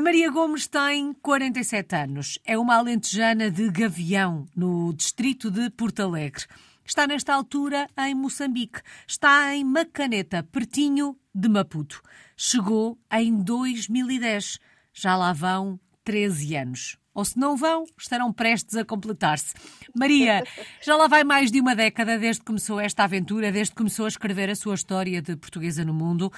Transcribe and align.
A 0.00 0.02
Maria 0.02 0.30
Gomes 0.30 0.66
tem 0.66 1.12
47 1.12 1.94
anos. 1.94 2.38
É 2.46 2.56
uma 2.56 2.76
alentejana 2.76 3.50
de 3.50 3.70
Gavião, 3.70 4.46
no 4.56 4.94
distrito 4.94 5.50
de 5.50 5.68
Porto 5.68 6.00
Alegre. 6.00 6.46
Está 6.82 7.06
nesta 7.06 7.34
altura 7.34 7.86
em 7.98 8.14
Moçambique. 8.14 8.80
Está 9.06 9.54
em 9.54 9.62
Macaneta, 9.62 10.42
pertinho 10.42 11.18
de 11.34 11.50
Maputo. 11.50 12.00
Chegou 12.34 12.98
em 13.12 13.42
2010. 13.42 14.58
Já 14.90 15.18
lá 15.18 15.34
vão 15.34 15.78
13 16.02 16.56
anos. 16.56 16.96
Ou 17.12 17.22
se 17.22 17.38
não 17.38 17.54
vão, 17.54 17.84
estarão 17.98 18.32
prestes 18.32 18.78
a 18.78 18.84
completar-se. 18.86 19.52
Maria, 19.94 20.42
já 20.80 20.96
lá 20.96 21.08
vai 21.08 21.24
mais 21.24 21.50
de 21.50 21.60
uma 21.60 21.76
década 21.76 22.18
desde 22.18 22.40
que 22.40 22.46
começou 22.46 22.80
esta 22.80 23.04
aventura, 23.04 23.52
desde 23.52 23.72
que 23.72 23.76
começou 23.76 24.06
a 24.06 24.08
escrever 24.08 24.48
a 24.48 24.56
sua 24.56 24.76
história 24.76 25.20
de 25.20 25.36
portuguesa 25.36 25.84
no 25.84 25.92
mundo. 25.92 26.32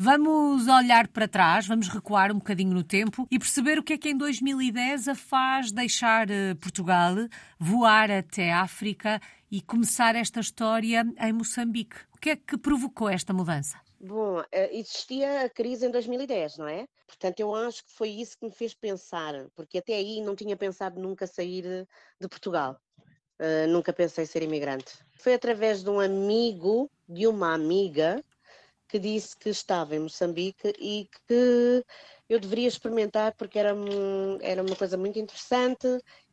Vamos 0.00 0.68
olhar 0.68 1.08
para 1.08 1.26
trás, 1.26 1.66
vamos 1.66 1.88
recuar 1.88 2.30
um 2.30 2.36
bocadinho 2.38 2.72
no 2.72 2.84
tempo 2.84 3.26
e 3.28 3.36
perceber 3.36 3.80
o 3.80 3.82
que 3.82 3.94
é 3.94 3.98
que 3.98 4.08
em 4.08 4.16
2010 4.16 5.08
a 5.08 5.14
faz 5.16 5.72
deixar 5.72 6.30
eh, 6.30 6.54
Portugal, 6.54 7.16
voar 7.58 8.08
até 8.08 8.52
África 8.52 9.20
e 9.50 9.60
começar 9.60 10.14
esta 10.14 10.38
história 10.38 11.04
em 11.20 11.32
Moçambique. 11.32 11.96
O 12.14 12.18
que 12.18 12.30
é 12.30 12.36
que 12.36 12.56
provocou 12.56 13.08
esta 13.08 13.32
mudança? 13.32 13.76
Bom, 14.00 14.40
eh, 14.52 14.78
existia 14.78 15.46
a 15.46 15.48
crise 15.50 15.84
em 15.84 15.90
2010, 15.90 16.58
não 16.58 16.68
é? 16.68 16.86
Portanto, 17.04 17.40
eu 17.40 17.52
acho 17.52 17.84
que 17.84 17.90
foi 17.90 18.10
isso 18.10 18.38
que 18.38 18.46
me 18.46 18.52
fez 18.52 18.74
pensar, 18.74 19.34
porque 19.56 19.78
até 19.78 19.94
aí 19.94 20.20
não 20.20 20.36
tinha 20.36 20.56
pensado 20.56 21.00
nunca 21.00 21.26
sair 21.26 21.88
de 22.20 22.28
Portugal. 22.28 22.80
Uh, 23.40 23.68
nunca 23.68 23.92
pensei 23.92 24.26
ser 24.26 24.44
imigrante. 24.44 24.98
Foi 25.14 25.34
através 25.34 25.82
de 25.82 25.90
um 25.90 25.98
amigo, 25.98 26.88
de 27.08 27.26
uma 27.26 27.54
amiga, 27.54 28.24
que 28.88 28.98
disse 28.98 29.36
que 29.36 29.50
estava 29.50 29.94
em 29.94 30.00
Moçambique 30.00 30.72
e 30.78 31.08
que 31.26 31.84
eu 32.28 32.40
deveria 32.40 32.68
experimentar 32.68 33.34
porque 33.36 33.58
era, 33.58 33.74
era 34.40 34.62
uma 34.62 34.76
coisa 34.76 34.96
muito 34.96 35.18
interessante 35.18 35.86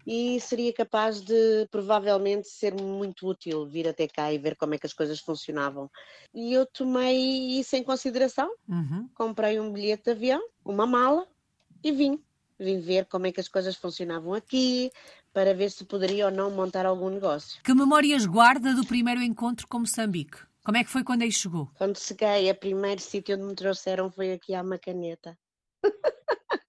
e 0.05 0.39
seria 0.39 0.71
capaz 0.71 1.21
de 1.21 1.67
provavelmente 1.71 2.47
ser 2.47 2.73
muito 2.73 3.27
útil 3.27 3.65
vir 3.65 3.87
até 3.87 4.07
cá 4.07 4.31
e 4.31 4.37
ver 4.37 4.55
como 4.55 4.75
é 4.75 4.77
que 4.77 4.85
as 4.85 4.93
coisas 4.93 5.19
funcionavam. 5.19 5.89
E 6.33 6.53
eu 6.53 6.65
tomei 6.65 7.59
isso 7.59 7.75
em 7.75 7.83
consideração, 7.83 8.51
uhum. 8.69 9.09
comprei 9.15 9.59
um 9.59 9.71
bilhete 9.71 10.03
de 10.05 10.11
avião, 10.11 10.41
uma 10.63 10.85
mala 10.85 11.27
e 11.83 11.91
vim. 11.91 12.21
Vim 12.57 12.79
ver 12.79 13.05
como 13.05 13.27
é 13.27 13.31
que 13.33 13.39
as 13.41 13.49
coisas 13.49 13.75
funcionavam 13.75 14.33
aqui, 14.33 14.89
para 15.33 15.53
ver 15.53 15.69
se 15.69 15.83
poderia 15.83 16.27
ou 16.27 16.31
não 16.31 16.49
montar 16.49 16.85
algum 16.85 17.09
negócio. 17.09 17.61
Que 17.61 17.73
memórias 17.73 18.25
guarda 18.25 18.73
do 18.73 18.85
primeiro 18.85 19.21
encontro 19.21 19.67
com 19.67 19.79
Moçambique? 19.79 20.37
Como 20.65 20.77
é 20.77 20.83
que 20.83 20.89
foi 20.89 21.03
quando 21.03 21.21
aí 21.21 21.31
chegou? 21.31 21.69
Quando 21.77 21.99
cheguei, 21.99 22.49
o 22.49 22.55
primeiro 22.55 22.99
sítio 22.99 23.35
onde 23.35 23.45
me 23.45 23.53
trouxeram 23.53 24.11
foi 24.11 24.33
aqui 24.33 24.55
à 24.55 24.63
Macaneta. 24.63 25.37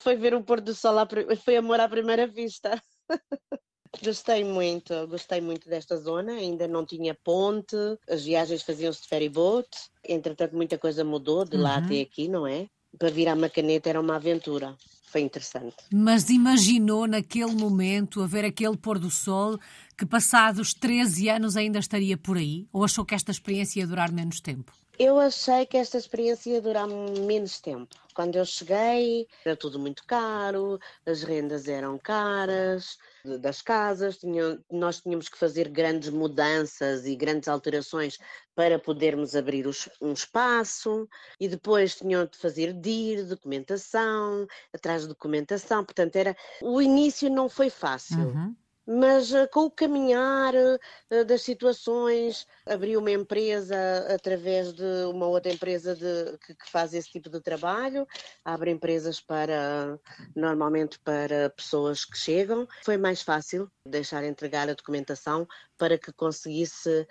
foi 0.00 0.16
ver 0.16 0.34
o 0.34 0.42
pôr 0.42 0.58
do 0.62 0.74
sol, 0.74 0.96
foi 1.44 1.56
amor 1.56 1.80
à 1.80 1.88
primeira 1.88 2.26
vista. 2.26 2.82
Gostei 4.02 4.44
muito, 4.44 5.06
gostei 5.08 5.40
muito 5.40 5.68
desta 5.68 5.96
zona, 5.96 6.32
ainda 6.34 6.66
não 6.68 6.86
tinha 6.86 7.14
ponte, 7.24 7.76
as 8.08 8.24
viagens 8.24 8.62
faziam-se 8.62 9.02
de 9.02 9.08
ferry 9.08 9.28
boat, 9.28 9.68
entretanto 10.08 10.54
muita 10.54 10.78
coisa 10.78 11.04
mudou 11.04 11.44
de 11.44 11.56
lá 11.56 11.76
uhum. 11.78 11.84
até 11.84 12.00
aqui, 12.00 12.28
não 12.28 12.46
é? 12.46 12.68
Para 12.96 13.10
vir 13.10 13.28
à 13.28 13.34
Macaneta 13.34 13.90
era 13.90 14.00
uma 14.00 14.14
aventura, 14.14 14.76
foi 15.10 15.22
interessante. 15.22 15.76
Mas 15.92 16.30
imaginou 16.30 17.08
naquele 17.08 17.52
momento, 17.52 18.22
a 18.22 18.28
ver 18.28 18.44
aquele 18.44 18.76
pôr 18.76 18.96
do 18.96 19.10
sol, 19.10 19.58
que 20.00 20.06
passados 20.06 20.72
13 20.72 21.28
anos 21.28 21.58
ainda 21.58 21.78
estaria 21.78 22.16
por 22.16 22.38
aí? 22.38 22.66
Ou 22.72 22.82
achou 22.82 23.04
que 23.04 23.14
esta 23.14 23.30
experiência 23.30 23.80
ia 23.80 23.86
durar 23.86 24.10
menos 24.10 24.40
tempo? 24.40 24.72
Eu 24.98 25.18
achei 25.18 25.66
que 25.66 25.76
esta 25.76 25.98
experiência 25.98 26.52
ia 26.52 26.62
durar 26.62 26.88
menos 26.88 27.60
tempo. 27.60 27.94
Quando 28.14 28.36
eu 28.36 28.44
cheguei, 28.46 29.28
era 29.44 29.54
tudo 29.54 29.78
muito 29.78 30.02
caro, 30.06 30.80
as 31.04 31.22
rendas 31.22 31.68
eram 31.68 31.98
caras, 31.98 32.96
das 33.40 33.60
casas, 33.60 34.16
tinha, 34.16 34.58
nós 34.70 35.02
tínhamos 35.02 35.28
que 35.28 35.38
fazer 35.38 35.68
grandes 35.68 36.08
mudanças 36.08 37.04
e 37.04 37.14
grandes 37.14 37.46
alterações 37.46 38.18
para 38.54 38.78
podermos 38.78 39.36
abrir 39.36 39.66
os, 39.66 39.86
um 40.00 40.14
espaço, 40.14 41.06
e 41.38 41.46
depois 41.46 41.96
tinham 41.96 42.24
de 42.24 42.38
fazer 42.38 42.72
DIR, 42.72 43.26
documentação, 43.26 44.46
atrás 44.72 45.02
de 45.02 45.08
documentação, 45.08 45.84
portanto, 45.84 46.16
era, 46.16 46.34
o 46.62 46.80
início 46.80 47.28
não 47.28 47.50
foi 47.50 47.68
fácil. 47.68 48.28
Uhum 48.28 48.56
mas 48.92 49.30
uh, 49.30 49.48
com 49.52 49.66
o 49.66 49.70
caminhar 49.70 50.52
uh, 50.52 51.24
das 51.24 51.42
situações, 51.42 52.44
abri 52.66 52.96
uma 52.96 53.12
empresa 53.12 53.76
através 54.12 54.72
de 54.72 55.04
uma 55.08 55.28
outra 55.28 55.52
empresa 55.52 55.94
de, 55.94 56.36
que, 56.38 56.56
que, 56.56 56.68
faz 56.68 56.92
esse 56.92 57.08
tipo 57.08 57.30
de 57.30 57.40
trabalho, 57.40 58.04
abre 58.44 58.72
empresas 58.72 59.20
para, 59.20 59.96
normalmente 60.34 60.98
para 60.98 61.50
pessoas 61.50 62.04
que 62.04 62.18
chegam. 62.18 62.66
Foi 62.84 62.96
mais 62.96 63.22
fácil 63.22 63.70
deixar 63.86 64.24
entregar 64.24 64.68
a 64.68 64.74
documentação 64.74 65.46
para 65.78 65.96
que 65.96 66.12
conseguisse 66.12 67.06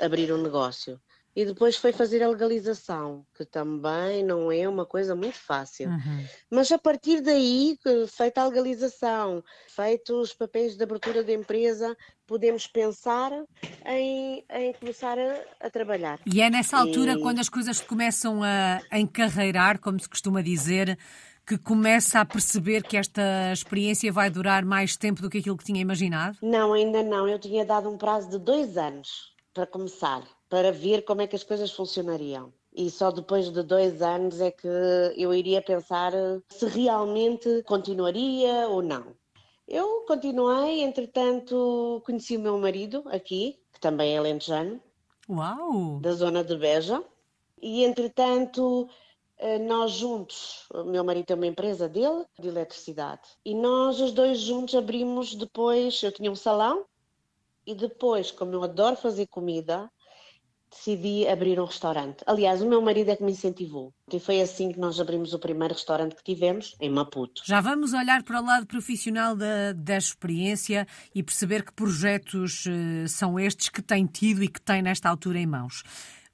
abrir 0.00 0.32
um 0.32 0.42
negócio. 0.42 0.98
E 1.38 1.44
depois 1.44 1.76
foi 1.76 1.92
fazer 1.92 2.20
a 2.20 2.28
legalização, 2.28 3.24
que 3.36 3.44
também 3.44 4.24
não 4.24 4.50
é 4.50 4.68
uma 4.68 4.84
coisa 4.84 5.14
muito 5.14 5.36
fácil. 5.36 5.88
Uhum. 5.88 6.24
Mas 6.50 6.72
a 6.72 6.78
partir 6.78 7.20
daí, 7.20 7.78
feita 8.08 8.40
a 8.40 8.48
legalização, 8.48 9.44
feitos 9.68 10.30
os 10.30 10.34
papéis 10.34 10.76
de 10.76 10.82
abertura 10.82 11.22
da 11.22 11.32
empresa, 11.32 11.96
podemos 12.26 12.66
pensar 12.66 13.30
em, 13.86 14.44
em 14.50 14.72
começar 14.72 15.16
a, 15.16 15.66
a, 15.66 15.70
trabalhar. 15.70 16.18
E 16.26 16.42
é 16.42 16.50
nessa 16.50 16.76
altura, 16.76 17.12
e... 17.12 17.20
quando 17.20 17.38
as 17.38 17.48
coisas 17.48 17.80
começam 17.80 18.42
a, 18.42 18.80
a 18.90 18.98
encarreirar, 18.98 19.78
como 19.78 20.00
se 20.00 20.08
costuma 20.08 20.42
dizer, 20.42 20.98
que 21.46 21.56
começa 21.56 22.18
a 22.18 22.24
perceber 22.24 22.82
que 22.82 22.96
esta 22.96 23.52
experiência 23.52 24.10
vai 24.10 24.28
durar 24.28 24.64
mais 24.64 24.96
tempo 24.96 25.22
do 25.22 25.30
que 25.30 25.38
aquilo 25.38 25.56
que 25.56 25.64
tinha 25.64 25.80
imaginado? 25.80 26.36
Não, 26.42 26.72
ainda 26.72 27.00
não. 27.00 27.28
Eu 27.28 27.38
tinha 27.38 27.64
dado 27.64 27.88
um 27.88 27.96
prazo 27.96 28.28
de 28.28 28.38
dois 28.40 28.76
anos 28.76 29.32
para 29.54 29.68
começar 29.68 30.24
para 30.48 30.72
ver 30.72 31.04
como 31.04 31.22
é 31.22 31.26
que 31.26 31.36
as 31.36 31.44
coisas 31.44 31.70
funcionariam. 31.70 32.52
E 32.72 32.90
só 32.90 33.10
depois 33.10 33.50
de 33.50 33.62
dois 33.62 34.02
anos 34.02 34.40
é 34.40 34.50
que 34.50 34.68
eu 35.16 35.34
iria 35.34 35.60
pensar 35.60 36.12
se 36.48 36.66
realmente 36.66 37.62
continuaria 37.64 38.68
ou 38.68 38.82
não. 38.82 39.16
Eu 39.66 40.04
continuei, 40.06 40.80
entretanto, 40.82 42.02
conheci 42.06 42.36
o 42.36 42.40
meu 42.40 42.58
marido 42.58 43.02
aqui, 43.06 43.60
que 43.72 43.80
também 43.80 44.16
é 44.16 44.20
lentejano, 44.20 44.80
Uau! 45.28 45.98
da 46.00 46.12
zona 46.12 46.42
de 46.42 46.56
Beja, 46.56 47.04
e 47.60 47.84
entretanto 47.84 48.88
eh, 49.36 49.58
nós 49.58 49.92
juntos, 49.92 50.66
o 50.72 50.84
meu 50.84 51.04
marido 51.04 51.26
tem 51.26 51.36
uma 51.36 51.46
empresa 51.46 51.86
dele 51.86 52.24
de 52.38 52.48
eletricidade, 52.48 53.28
e 53.44 53.54
nós 53.54 54.00
os 54.00 54.12
dois 54.12 54.40
juntos 54.40 54.74
abrimos 54.74 55.34
depois, 55.34 56.02
eu 56.02 56.12
tinha 56.12 56.30
um 56.30 56.36
salão, 56.36 56.86
e 57.66 57.74
depois, 57.74 58.30
como 58.30 58.54
eu 58.54 58.62
adoro 58.62 58.96
fazer 58.96 59.26
comida, 59.26 59.90
decidi 60.70 61.26
abrir 61.28 61.60
um 61.60 61.64
restaurante. 61.64 62.22
Aliás, 62.26 62.60
o 62.62 62.68
meu 62.68 62.80
marido 62.80 63.10
é 63.10 63.16
que 63.16 63.22
me 63.22 63.32
incentivou. 63.32 63.92
E 64.12 64.18
foi 64.18 64.40
assim 64.40 64.72
que 64.72 64.78
nós 64.78 64.98
abrimos 65.00 65.32
o 65.32 65.38
primeiro 65.38 65.74
restaurante 65.74 66.14
que 66.14 66.22
tivemos, 66.22 66.74
em 66.80 66.90
Maputo. 66.90 67.42
Já 67.44 67.60
vamos 67.60 67.92
olhar 67.92 68.22
para 68.22 68.40
o 68.40 68.44
lado 68.44 68.66
profissional 68.66 69.36
da, 69.36 69.72
da 69.72 69.96
experiência 69.96 70.86
e 71.14 71.22
perceber 71.22 71.64
que 71.64 71.72
projetos 71.72 72.64
uh, 72.66 73.08
são 73.08 73.38
estes 73.38 73.68
que 73.68 73.82
tem 73.82 74.06
tido 74.06 74.42
e 74.42 74.48
que 74.48 74.60
tem 74.60 74.82
nesta 74.82 75.08
altura 75.08 75.38
em 75.38 75.46
mãos. 75.46 75.82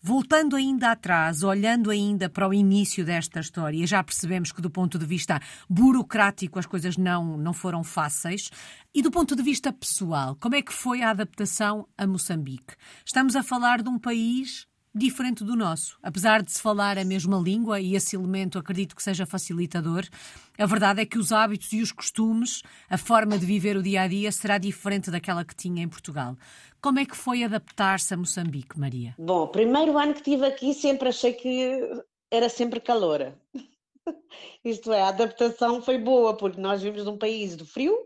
Voltando 0.06 0.54
ainda 0.54 0.90
atrás, 0.90 1.42
olhando 1.42 1.88
ainda 1.88 2.28
para 2.28 2.46
o 2.46 2.52
início 2.52 3.06
desta 3.06 3.40
história, 3.40 3.86
já 3.86 4.04
percebemos 4.04 4.52
que 4.52 4.60
do 4.60 4.68
ponto 4.68 4.98
de 4.98 5.06
vista 5.06 5.40
burocrático 5.66 6.58
as 6.58 6.66
coisas 6.66 6.98
não, 6.98 7.38
não 7.38 7.54
foram 7.54 7.82
fáceis. 7.82 8.50
E 8.94 9.00
do 9.00 9.10
ponto 9.10 9.34
de 9.34 9.42
vista 9.42 9.72
pessoal, 9.72 10.36
como 10.38 10.56
é 10.56 10.60
que 10.60 10.74
foi 10.74 11.00
a 11.00 11.08
adaptação 11.08 11.88
a 11.96 12.06
Moçambique? 12.06 12.74
Estamos 13.02 13.34
a 13.34 13.42
falar 13.42 13.80
de 13.80 13.88
um 13.88 13.98
país 13.98 14.66
diferente 14.94 15.42
do 15.42 15.56
nosso. 15.56 15.98
Apesar 16.02 16.42
de 16.42 16.52
se 16.52 16.62
falar 16.62 16.96
a 16.96 17.04
mesma 17.04 17.36
língua, 17.38 17.80
e 17.80 17.96
esse 17.96 18.14
elemento 18.14 18.58
acredito 18.58 18.94
que 18.94 19.02
seja 19.02 19.26
facilitador, 19.26 20.04
a 20.56 20.66
verdade 20.66 21.00
é 21.00 21.06
que 21.06 21.18
os 21.18 21.32
hábitos 21.32 21.72
e 21.72 21.82
os 21.82 21.90
costumes, 21.90 22.62
a 22.88 22.96
forma 22.96 23.36
de 23.36 23.44
viver 23.44 23.76
o 23.76 23.82
dia 23.82 24.02
a 24.02 24.06
dia 24.06 24.30
será 24.30 24.56
diferente 24.56 25.10
daquela 25.10 25.44
que 25.44 25.56
tinha 25.56 25.82
em 25.82 25.88
Portugal. 25.88 26.36
Como 26.80 27.00
é 27.00 27.04
que 27.04 27.16
foi 27.16 27.42
adaptar-se 27.42 28.14
a 28.14 28.16
Moçambique, 28.16 28.78
Maria? 28.78 29.14
Bom, 29.18 29.48
primeiro 29.48 29.98
ano 29.98 30.12
que 30.12 30.20
estive 30.20 30.46
aqui 30.46 30.72
sempre 30.72 31.08
achei 31.08 31.32
que 31.32 31.80
era 32.30 32.48
sempre 32.48 32.78
calor. 32.78 33.32
Isto 34.64 34.92
é, 34.92 35.02
a 35.02 35.08
adaptação 35.08 35.82
foi 35.82 35.98
boa, 35.98 36.36
porque 36.36 36.60
nós 36.60 36.82
vivemos 36.82 37.04
num 37.04 37.18
país 37.18 37.56
do 37.56 37.66
frio 37.66 37.96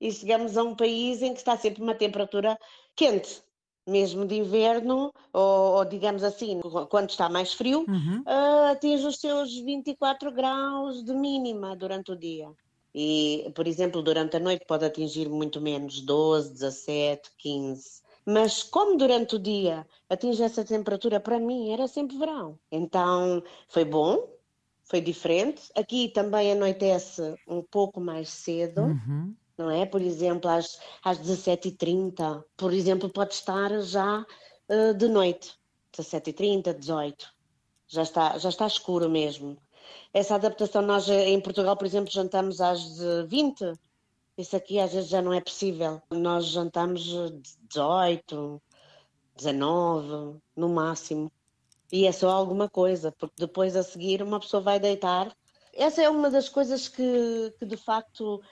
e 0.00 0.10
chegamos 0.12 0.56
a 0.56 0.62
um 0.62 0.74
país 0.74 1.20
em 1.20 1.32
que 1.32 1.38
está 1.38 1.56
sempre 1.56 1.82
uma 1.82 1.94
temperatura 1.94 2.58
quente 2.94 3.42
mesmo 3.86 4.26
de 4.26 4.34
inverno, 4.36 5.12
ou, 5.32 5.76
ou, 5.76 5.84
digamos 5.84 6.24
assim, 6.24 6.60
quando 6.90 7.10
está 7.10 7.28
mais 7.28 7.52
frio, 7.52 7.84
uhum. 7.88 8.22
uh, 8.26 8.72
atinge 8.72 9.06
os 9.06 9.18
seus 9.18 9.54
24 9.54 10.32
graus 10.32 11.04
de 11.04 11.14
mínima 11.14 11.76
durante 11.76 12.12
o 12.12 12.16
dia. 12.16 12.50
E, 12.94 13.52
por 13.54 13.66
exemplo, 13.66 14.02
durante 14.02 14.36
a 14.36 14.40
noite 14.40 14.64
pode 14.66 14.84
atingir 14.84 15.28
muito 15.28 15.60
menos, 15.60 16.00
12, 16.00 16.52
17, 16.54 17.30
15. 17.36 18.00
Mas 18.24 18.62
como 18.62 18.96
durante 18.96 19.36
o 19.36 19.38
dia 19.38 19.86
atinge 20.10 20.42
essa 20.42 20.64
temperatura, 20.64 21.20
para 21.20 21.38
mim 21.38 21.70
era 21.70 21.86
sempre 21.86 22.18
verão. 22.18 22.58
Então 22.72 23.42
foi 23.68 23.84
bom, 23.84 24.28
foi 24.82 25.00
diferente. 25.00 25.62
Aqui 25.76 26.08
também 26.08 26.52
anoitece 26.52 27.36
um 27.46 27.62
pouco 27.62 28.00
mais 28.00 28.30
cedo. 28.30 28.82
Uhum. 28.82 29.34
Não 29.56 29.70
é? 29.70 29.86
Por 29.86 30.02
exemplo, 30.02 30.50
às, 30.50 30.78
às 31.02 31.18
17h30, 31.18 32.44
por 32.56 32.72
exemplo, 32.72 33.08
pode 33.08 33.34
estar 33.34 33.70
já 33.80 34.24
uh, 34.68 34.94
de 34.94 35.08
noite, 35.08 35.54
17h30, 35.92 36.74
18 36.74 37.36
já 37.88 38.02
está, 38.02 38.38
já 38.38 38.48
está 38.48 38.66
escuro 38.66 39.08
mesmo. 39.08 39.56
Essa 40.12 40.34
adaptação, 40.34 40.82
nós 40.82 41.08
eh, 41.08 41.28
em 41.28 41.40
Portugal, 41.40 41.76
por 41.76 41.86
exemplo, 41.86 42.10
jantamos 42.10 42.60
às 42.60 42.98
20, 43.28 43.72
isso 44.36 44.56
aqui 44.56 44.78
às 44.78 44.92
vezes 44.92 45.08
já 45.08 45.22
não 45.22 45.32
é 45.32 45.40
possível. 45.40 46.02
Nós 46.10 46.46
jantamos 46.46 47.04
18, 47.68 48.60
19, 49.36 50.40
no 50.56 50.68
máximo. 50.68 51.30
E 51.92 52.06
é 52.06 52.12
só 52.12 52.30
alguma 52.30 52.68
coisa, 52.68 53.12
porque 53.12 53.34
depois 53.38 53.76
a 53.76 53.82
seguir 53.82 54.22
uma 54.22 54.40
pessoa 54.40 54.60
vai 54.60 54.80
deitar. 54.80 55.34
Essa 55.72 56.02
é 56.02 56.10
uma 56.10 56.30
das 56.30 56.48
coisas 56.48 56.88
que, 56.88 57.54
que 57.58 57.66
de 57.66 57.76
facto 57.76 58.42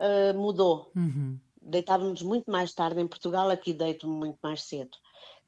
uh, 0.00 0.36
mudou. 0.36 0.90
Uhum. 0.96 1.38
Deitávamos 1.62 2.22
muito 2.22 2.50
mais 2.50 2.72
tarde 2.72 3.00
em 3.00 3.06
Portugal, 3.06 3.50
aqui 3.50 3.72
deito 3.72 4.08
muito 4.08 4.38
mais 4.42 4.62
cedo. 4.62 4.96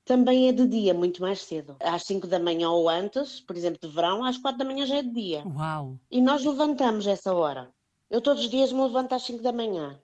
Também 0.04 0.48
é 0.48 0.52
de 0.52 0.66
dia, 0.66 0.92
muito 0.92 1.22
mais 1.22 1.42
cedo. 1.42 1.76
Às 1.80 2.02
5 2.04 2.26
da 2.26 2.38
manhã 2.38 2.70
ou 2.70 2.88
antes, 2.88 3.40
por 3.40 3.56
exemplo, 3.56 3.78
de 3.80 3.94
verão, 3.94 4.24
às 4.24 4.36
4 4.36 4.58
da 4.58 4.64
manhã 4.64 4.84
já 4.84 4.96
é 4.96 5.02
de 5.02 5.12
dia. 5.12 5.44
Uau! 5.46 5.96
E 6.10 6.20
nós 6.20 6.44
levantamos 6.44 7.06
essa 7.06 7.32
hora. 7.32 7.70
Eu 8.10 8.20
todos 8.20 8.44
os 8.44 8.50
dias 8.50 8.72
me 8.72 8.82
levanto 8.82 9.14
às 9.14 9.22
5 9.22 9.42
da 9.42 9.52
manhã. 9.52 9.98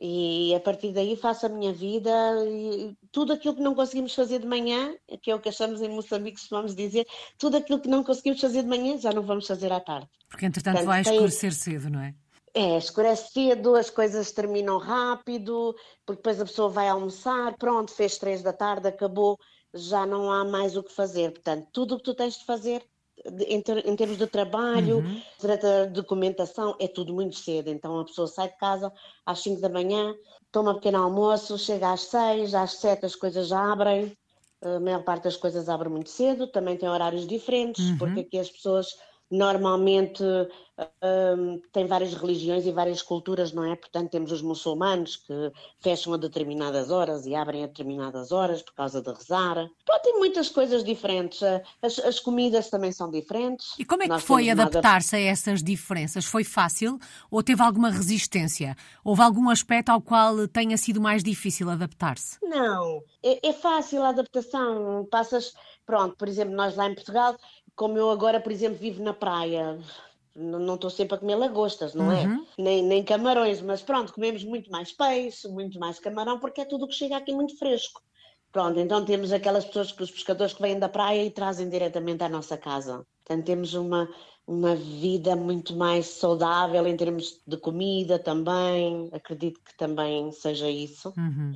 E 0.00 0.54
a 0.54 0.60
partir 0.60 0.92
daí 0.92 1.16
faço 1.16 1.46
a 1.46 1.48
minha 1.48 1.72
vida 1.72 2.10
e 2.46 2.96
tudo 3.10 3.32
aquilo 3.32 3.54
que 3.56 3.62
não 3.62 3.74
conseguimos 3.74 4.14
fazer 4.14 4.38
de 4.38 4.46
manhã, 4.46 4.94
que 5.20 5.30
é 5.30 5.34
o 5.34 5.40
que 5.40 5.48
achamos 5.48 5.82
em 5.82 5.88
Moçambique, 5.88 6.40
vamos 6.50 6.74
dizer, 6.74 7.04
tudo 7.36 7.56
aquilo 7.56 7.80
que 7.80 7.88
não 7.88 8.04
conseguimos 8.04 8.40
fazer 8.40 8.62
de 8.62 8.68
manhã 8.68 8.96
já 8.98 9.12
não 9.12 9.22
vamos 9.22 9.46
fazer 9.46 9.72
à 9.72 9.80
tarde. 9.80 10.08
Porque 10.28 10.46
entretanto 10.46 10.76
Portanto, 10.76 10.88
vai 10.88 11.00
escurecer 11.00 11.50
tem... 11.50 11.58
cedo, 11.58 11.90
não 11.90 12.00
é? 12.00 12.14
É, 12.54 12.78
escurece 12.78 13.32
cedo, 13.32 13.74
as 13.74 13.90
coisas 13.90 14.32
terminam 14.32 14.78
rápido, 14.78 15.74
porque 16.06 16.18
depois 16.18 16.40
a 16.40 16.44
pessoa 16.44 16.68
vai 16.68 16.88
almoçar, 16.88 17.56
pronto, 17.58 17.92
fez 17.92 18.18
três 18.18 18.42
da 18.42 18.52
tarde, 18.52 18.88
acabou, 18.88 19.38
já 19.74 20.06
não 20.06 20.30
há 20.30 20.44
mais 20.44 20.76
o 20.76 20.82
que 20.82 20.92
fazer. 20.92 21.32
Portanto, 21.32 21.68
tudo 21.72 21.94
o 21.94 21.98
que 21.98 22.04
tu 22.04 22.14
tens 22.14 22.38
de 22.38 22.44
fazer 22.44 22.82
em, 23.24 23.60
ter, 23.60 23.86
em 23.86 23.96
termos 23.96 24.18
de 24.18 24.26
trabalho, 24.26 24.98
uhum. 24.98 25.22
de 25.86 25.92
documentação, 25.92 26.76
é 26.78 26.86
tudo 26.86 27.12
muito 27.12 27.36
cedo. 27.36 27.68
Então 27.68 27.98
a 27.98 28.04
pessoa 28.04 28.26
sai 28.26 28.48
de 28.48 28.56
casa 28.58 28.92
às 29.24 29.40
5 29.40 29.60
da 29.60 29.68
manhã, 29.68 30.14
toma 30.52 30.72
um 30.72 30.74
pequeno 30.74 31.02
almoço, 31.02 31.58
chega 31.58 31.92
às 31.92 32.02
6, 32.02 32.54
às 32.54 32.74
7 32.74 33.06
as 33.06 33.14
coisas 33.14 33.48
já 33.48 33.72
abrem. 33.72 34.16
A 34.60 34.80
maior 34.80 35.04
parte 35.04 35.24
das 35.24 35.36
coisas 35.36 35.68
abre 35.68 35.88
muito 35.88 36.10
cedo, 36.10 36.48
também 36.48 36.76
tem 36.76 36.88
horários 36.88 37.26
diferentes, 37.26 37.90
uhum. 37.90 37.98
porque 37.98 38.20
aqui 38.20 38.38
as 38.38 38.50
pessoas 38.50 38.88
normalmente 39.30 40.22
um, 41.02 41.60
tem 41.72 41.86
várias 41.86 42.14
religiões 42.14 42.64
e 42.64 42.72
várias 42.72 43.02
culturas, 43.02 43.52
não 43.52 43.64
é? 43.64 43.74
Portanto, 43.74 44.10
temos 44.10 44.30
os 44.30 44.42
muçulmanos 44.42 45.16
que 45.16 45.52
fecham 45.80 46.12
a 46.14 46.16
determinadas 46.16 46.90
horas 46.90 47.26
e 47.26 47.34
abrem 47.34 47.64
a 47.64 47.66
determinadas 47.66 48.30
horas 48.30 48.62
por 48.62 48.74
causa 48.74 49.02
de 49.02 49.10
rezar. 49.12 49.54
Pronto, 49.84 50.02
tem 50.02 50.18
muitas 50.18 50.48
coisas 50.48 50.84
diferentes. 50.84 51.40
As, 51.82 51.98
as, 51.98 52.20
comidas 52.20 52.70
também 52.70 52.92
são 52.92 53.10
diferentes. 53.10 53.74
E 53.78 53.84
como 53.84 54.02
é 54.02 54.06
que 54.06 54.12
Nós 54.12 54.22
foi 54.22 54.50
adaptar-se 54.50 55.16
a 55.16 55.20
essas 55.20 55.62
diferenças? 55.62 56.24
Foi 56.24 56.44
fácil 56.44 56.98
ou 57.30 57.42
teve 57.42 57.62
alguma 57.62 57.90
resistência? 57.90 58.76
Houve 59.04 59.22
algum 59.22 59.50
aspecto 59.50 59.90
ao 59.90 60.00
qual 60.00 60.46
tenha 60.46 60.76
sido 60.76 61.00
mais 61.00 61.22
difícil 61.22 61.68
adaptar-se? 61.70 62.38
Não, 62.42 63.02
é, 63.22 63.48
é 63.48 63.52
fácil 63.52 64.02
a 64.02 64.10
adaptação. 64.10 65.06
Passas, 65.10 65.54
pronto, 65.88 66.14
por 66.16 66.28
exemplo, 66.28 66.54
nós 66.54 66.76
lá 66.76 66.86
em 66.86 66.94
Portugal 66.94 67.34
como 67.78 67.96
eu 67.96 68.10
agora, 68.10 68.40
por 68.40 68.50
exemplo, 68.50 68.76
vivo 68.76 69.00
na 69.04 69.14
praia, 69.14 69.78
não 70.34 70.74
estou 70.74 70.90
sempre 70.90 71.14
a 71.14 71.18
comer 71.18 71.36
lagostas, 71.36 71.94
não 71.94 72.10
é? 72.10 72.24
Uhum. 72.24 72.46
Nem, 72.58 72.82
nem 72.82 73.04
camarões, 73.04 73.62
mas 73.62 73.82
pronto, 73.82 74.12
comemos 74.12 74.42
muito 74.42 74.68
mais 74.68 74.90
peixe, 74.90 75.46
muito 75.46 75.78
mais 75.78 76.00
camarão, 76.00 76.40
porque 76.40 76.60
é 76.60 76.64
tudo 76.64 76.84
o 76.84 76.88
que 76.88 76.94
chega 76.94 77.16
aqui 77.16 77.32
muito 77.32 77.56
fresco. 77.56 78.02
Pronto, 78.50 78.80
então 78.80 79.04
temos 79.04 79.32
aquelas 79.32 79.64
pessoas, 79.64 79.94
os 79.96 80.10
pescadores 80.10 80.54
que 80.54 80.60
vêm 80.60 80.76
da 80.76 80.88
praia 80.88 81.24
e 81.24 81.30
trazem 81.30 81.68
diretamente 81.68 82.24
à 82.24 82.28
nossa 82.28 82.56
casa. 82.56 83.06
Portanto, 83.24 83.46
temos 83.46 83.74
uma, 83.74 84.08
uma 84.44 84.74
vida 84.74 85.36
muito 85.36 85.76
mais 85.76 86.06
saudável 86.06 86.84
em 86.84 86.96
termos 86.96 87.40
de 87.46 87.56
comida 87.58 88.18
também. 88.18 89.08
Acredito 89.12 89.60
que 89.62 89.76
também 89.76 90.32
seja 90.32 90.68
isso. 90.68 91.12
Uhum. 91.16 91.52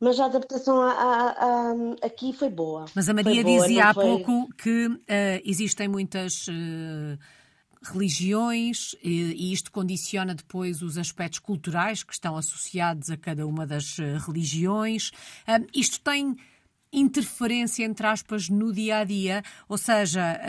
Mas 0.00 0.20
a 0.20 0.26
adaptação 0.26 0.80
a, 0.80 0.92
a, 0.92 1.30
a, 1.30 2.06
aqui 2.06 2.32
foi 2.32 2.48
boa. 2.48 2.86
Mas 2.94 3.08
a 3.08 3.14
Maria 3.14 3.42
boa, 3.42 3.60
dizia 3.60 3.88
há 3.88 3.94
foi... 3.94 4.04
pouco 4.04 4.48
que 4.54 4.86
uh, 4.86 5.00
existem 5.44 5.88
muitas 5.88 6.46
uh, 6.46 7.18
religiões 7.82 8.94
e, 9.02 9.32
e, 9.32 9.52
isto 9.52 9.72
condiciona 9.72 10.34
depois 10.34 10.82
os 10.82 10.96
aspectos 10.96 11.40
culturais 11.40 12.04
que 12.04 12.12
estão 12.12 12.36
associados 12.36 13.10
a 13.10 13.16
cada 13.16 13.44
uma 13.44 13.66
das 13.66 13.98
uh, 13.98 14.18
religiões. 14.24 15.10
isto 15.74 16.00
tem 16.00 16.36
interferência, 16.92 17.84
entre 17.84 18.06
aspas, 18.06 18.48
no 18.48 18.72
dia 18.72 18.98
a 18.98 19.04
dia, 19.04 19.42
ou 19.68 19.76
seja, 19.76 20.40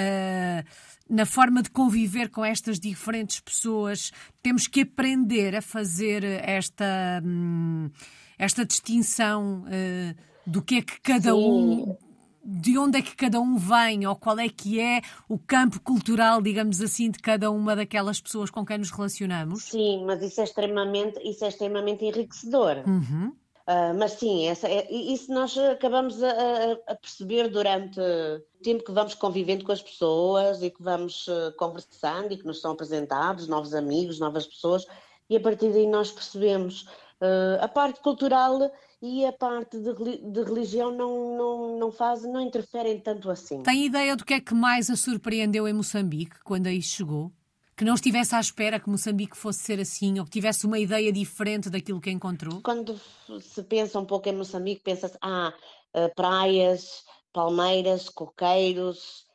na 1.10 1.26
forma 1.26 1.62
de 1.62 1.70
conviver 1.70 2.30
com 2.30 2.46
estas 2.46 2.80
diferentes 2.80 3.42
pessoas, 3.42 4.10
temos 4.42 4.66
que 4.66 4.82
aprender 4.82 5.54
a 5.54 5.62
fazer 5.62 6.24
esta. 6.24 7.22
Hum, 7.22 7.90
esta 8.40 8.66
distinção 8.66 9.66
uh, 9.66 10.16
do 10.48 10.62
que 10.64 10.76
é 10.76 10.82
que 10.82 11.00
cada 11.02 11.32
Sim. 11.32 11.38
um 11.38 11.98
de 12.42 12.78
onde 12.78 12.98
é 12.98 13.02
que 13.02 13.16
cada 13.16 13.40
um 13.40 13.58
vem 13.58 14.08
ou 14.08 14.16
qual 14.16 14.40
é 14.40 14.50
que 14.50 14.80
é 14.80 15.02
o 15.28 15.38
campo 15.38 15.80
cultural, 15.82 16.42
digamos 16.42 16.82
assim, 16.82 17.12
de 17.12 17.20
cada 17.20 17.52
uma 17.52 17.76
daquelas 17.76 18.20
pessoas 18.20 18.50
com 18.50 18.66
quem 18.66 18.80
nos 18.80 18.90
relacionamos? 18.90 19.64
Sim, 19.64 20.04
mas 20.06 20.24
isso 20.24 20.42
é 20.42 20.46
extremamente, 20.46 21.20
isso 21.24 21.46
é 21.46 21.50
extremamente 21.50 22.06
enriquecedor. 22.06 22.78
Uhum. 22.88 23.36
Uh, 23.68 23.94
mas 24.00 24.14
sim, 24.14 24.48
essa, 24.48 24.68
é, 24.68 24.92
isso 24.92 25.32
nós 25.32 25.56
acabamos 25.56 26.24
a, 26.24 26.32
a, 26.88 26.96
perceber 26.96 27.50
durante 27.50 28.00
o 28.00 28.64
tempo 28.64 28.84
que 28.84 28.92
vamos 28.92 29.14
convivendo 29.14 29.64
com 29.64 29.72
as 29.72 29.82
pessoas 29.82 30.64
e 30.64 30.72
que 30.72 30.82
vamos 30.82 31.28
uh, 31.28 31.54
conversando 31.56 32.34
e 32.34 32.38
que 32.38 32.48
nos 32.48 32.62
são 32.62 32.72
apresentados 32.72 33.48
novos 33.48 33.76
amigos, 33.76 34.20
novas 34.20 34.48
pessoas, 34.48 34.88
e 35.30 35.38
a 35.38 35.40
partir 35.40 35.72
daí 35.72 35.86
nós 35.86 36.12
percebemos 36.12 36.88
Uh, 37.22 37.62
a 37.62 37.68
parte 37.68 38.00
cultural 38.00 38.72
e 39.02 39.26
a 39.26 39.32
parte 39.34 39.78
de, 39.78 39.94
de, 39.94 40.44
religião 40.44 40.92
não, 40.92 41.38
não, 41.38 41.80
não 41.80 41.92
fazem, 41.92 42.32
não 42.32 42.40
interferem 42.40 43.00
tanto 43.00 43.30
assim. 43.30 43.62
Tem 43.64 43.86
ideia 43.86 44.16
do 44.16 44.24
que 44.24 44.34
é 44.34 44.40
que 44.40 44.54
mais 44.54 44.90
a 44.90 44.96
surpreendeu 44.96 45.68
em 45.68 45.74
Moçambique 45.74 46.38
quando 46.44 46.68
aí 46.68 46.82
chegou? 46.82 47.32
Que 47.76 47.86
não 47.86 47.96
estivesse 47.96 48.36
à 48.36 48.40
espera 48.40 48.80
que 48.80 48.90
Moçambique 48.90 49.38
fosse 49.38 49.60
ser 49.60 49.80
assim 49.80 50.20
ou 50.20 50.26
que 50.26 50.32
tivesse 50.32 50.66
uma 50.66 50.80
ideia 50.80 51.12
diferente 51.12 51.70
daquilo 51.70 52.02
que 52.02 52.12
encontrou? 52.12 52.62
Quando 52.62 53.00
se 53.42 53.64
pensa 53.64 54.00
um 54.00 54.06
pouco 54.06 54.28
em 54.28 54.36
Moçambique, 54.36 54.82
pensa-se, 54.82 55.18
ah, 55.22 55.54
uh, 55.96 56.14
praias, 56.16 57.04
palmeiras, 57.32 58.10
coqueiros, 58.10 59.26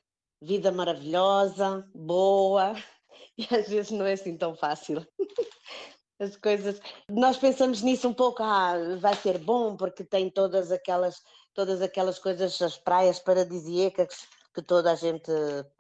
vida 0.43 0.71
maravilhosa, 0.71 1.87
boa, 1.95 2.75
e 3.37 3.47
às 3.55 3.69
vezes 3.69 3.91
não 3.91 4.05
é 4.05 4.13
assim 4.13 4.37
tão 4.37 4.55
fácil. 4.55 5.07
as 6.19 6.37
coisas. 6.37 6.81
Nós 7.09 7.37
pensamos 7.37 7.83
nisso 7.83 8.09
um 8.09 8.15
pouco, 8.15 8.43
ah, 8.43 8.75
vai 8.99 9.15
ser 9.15 9.39
bom 9.39 9.77
porque 9.77 10.05
tem 10.05 10.31
todas 10.31 10.71
aquelas, 10.71 11.23
todas 11.53 11.83
aquelas 11.83 12.19
coisas, 12.19 12.61
as 12.61 12.77
praias 12.77 13.19
paradisíacas 13.19 14.27
que 14.55 14.63
toda 14.63 14.93
a 14.93 14.95
gente 14.95 15.31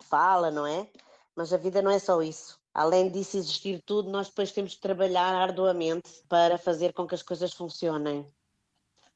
fala, 0.02 0.50
não 0.50 0.66
é? 0.66 0.88
Mas 1.36 1.52
a 1.52 1.56
vida 1.56 1.80
não 1.80 1.90
é 1.90 1.98
só 1.98 2.20
isso. 2.22 2.58
Além 2.72 3.08
disso 3.08 3.36
existir 3.36 3.80
tudo, 3.86 4.10
nós 4.10 4.28
depois 4.28 4.50
temos 4.50 4.72
de 4.72 4.80
trabalhar 4.80 5.32
arduamente 5.32 6.10
para 6.28 6.58
fazer 6.58 6.92
com 6.92 7.06
que 7.06 7.14
as 7.14 7.22
coisas 7.22 7.52
funcionem. 7.52 8.26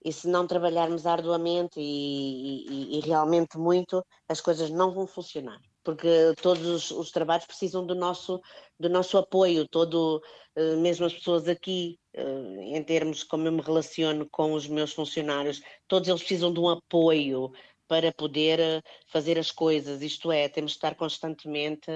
E 0.04 0.12
se 0.12 0.28
não 0.28 0.46
trabalharmos 0.46 1.06
arduamente 1.06 1.80
e, 1.80 2.66
e, 2.68 2.98
e 2.98 3.00
realmente 3.00 3.58
muito, 3.58 4.04
as 4.28 4.40
coisas 4.40 4.70
não 4.70 4.92
vão 4.92 5.08
funcionar 5.08 5.60
porque 5.88 6.35
todos 6.42 6.66
os, 6.66 6.90
os, 6.90 7.11
trabalhos 7.11 7.47
precisam 7.47 7.87
do 7.87 7.95
nosso, 7.95 8.42
do 8.78 8.90
nosso 8.90 9.16
apoio, 9.16 9.66
todo, 9.66 10.23
uh, 10.54 10.76
mesmo 10.76 11.07
as 11.07 11.14
pessoas 11.14 11.49
aqui, 11.49 11.99
uh, 12.14 12.61
em 12.61 12.85
termos 12.85 13.25
como 13.25 13.49
eu 13.49 13.52
me 13.52 13.62
relaciono 13.62 14.28
com 14.30 14.52
os 14.52 14.66
meus 14.66 14.92
funcionários, 14.92 15.62
todos 15.87 16.07
eles 16.07 16.21
precisam 16.21 16.52
de 16.52 16.61
um 16.61 16.68
apoio 16.68 17.50
para 17.87 18.12
poder 18.12 18.61
uh, 18.61 18.83
fazer 19.07 19.38
as 19.38 19.50
coisas, 19.50 20.02
isto 20.02 20.30
é, 20.30 20.47
temos 20.47 20.73
de 20.73 20.76
estar 20.76 20.95
constantemente 20.95 21.90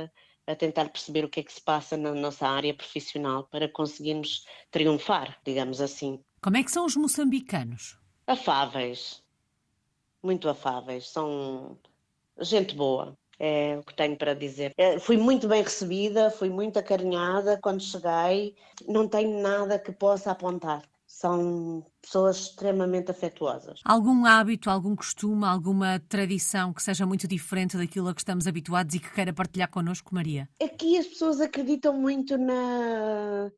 a 0.47 0.57
tentar 0.57 0.89
perceber 0.89 1.27
o 1.27 1.29
que 1.29 1.41
é 1.41 1.43
que 1.43 1.53
se 1.53 1.61
passa 1.61 1.95
na 1.95 2.15
nossa 2.15 2.49
área 2.49 2.73
profissional 2.73 3.45
para 3.45 3.69
conseguirmos 3.69 4.47
triunfar, 4.71 5.39
digamos 5.45 5.83
assim. 5.83 6.19
Como 6.41 6.57
é 6.57 6.65
que 6.65 6.73
são 6.73 6.87
os 6.87 6.97
moçambicanos? 6.97 7.99
Afáveis, 8.27 9.23
muito 10.23 10.49
afáveis, 10.49 11.11
são 11.11 11.79
gente 12.41 12.75
boa 12.75 13.15
é 13.43 13.77
o 13.77 13.83
que 13.83 13.93
tenho 13.93 14.17
para 14.17 14.35
dizer. 14.35 14.73
É, 14.77 15.01
fui 15.01 15.17
muito 15.17 15.49
bem 15.49 15.65
recebida, 15.65 16.31
fui 16.31 16.49
muito 16.49 16.79
acarinhada 16.79 17.59
quando 17.61 17.83
cheguei, 17.83 18.55
não 18.87 19.09
tenho 19.09 19.43
nada 19.43 19.81
que 19.81 19.91
possa 19.91 20.31
apontar. 20.31 20.83
são 21.05 21.85
pessoas 22.01 22.39
extremamente 22.39 23.11
afetuosas. 23.11 23.81
Algum 23.85 24.25
hábito, 24.25 24.71
algum 24.71 24.97
costume, 24.97 25.45
alguma 25.45 26.01
tradição 26.09 26.73
que 26.73 26.83
seja 26.83 27.05
muito 27.05 27.29
diferente 27.29 27.77
daquilo 27.77 28.09
a 28.09 28.15
que 28.15 28.21
estamos 28.21 28.47
habituados 28.47 28.95
e 28.95 29.01
que 29.01 29.13
queira 29.13 29.33
partilhar 29.33 29.69
connosco, 29.69 30.15
Maria? 30.15 30.49
Aqui 30.63 30.97
as 30.97 31.07
pessoas 31.07 31.41
acreditam 31.41 31.93
muito 31.93 32.39
na, 32.39 33.51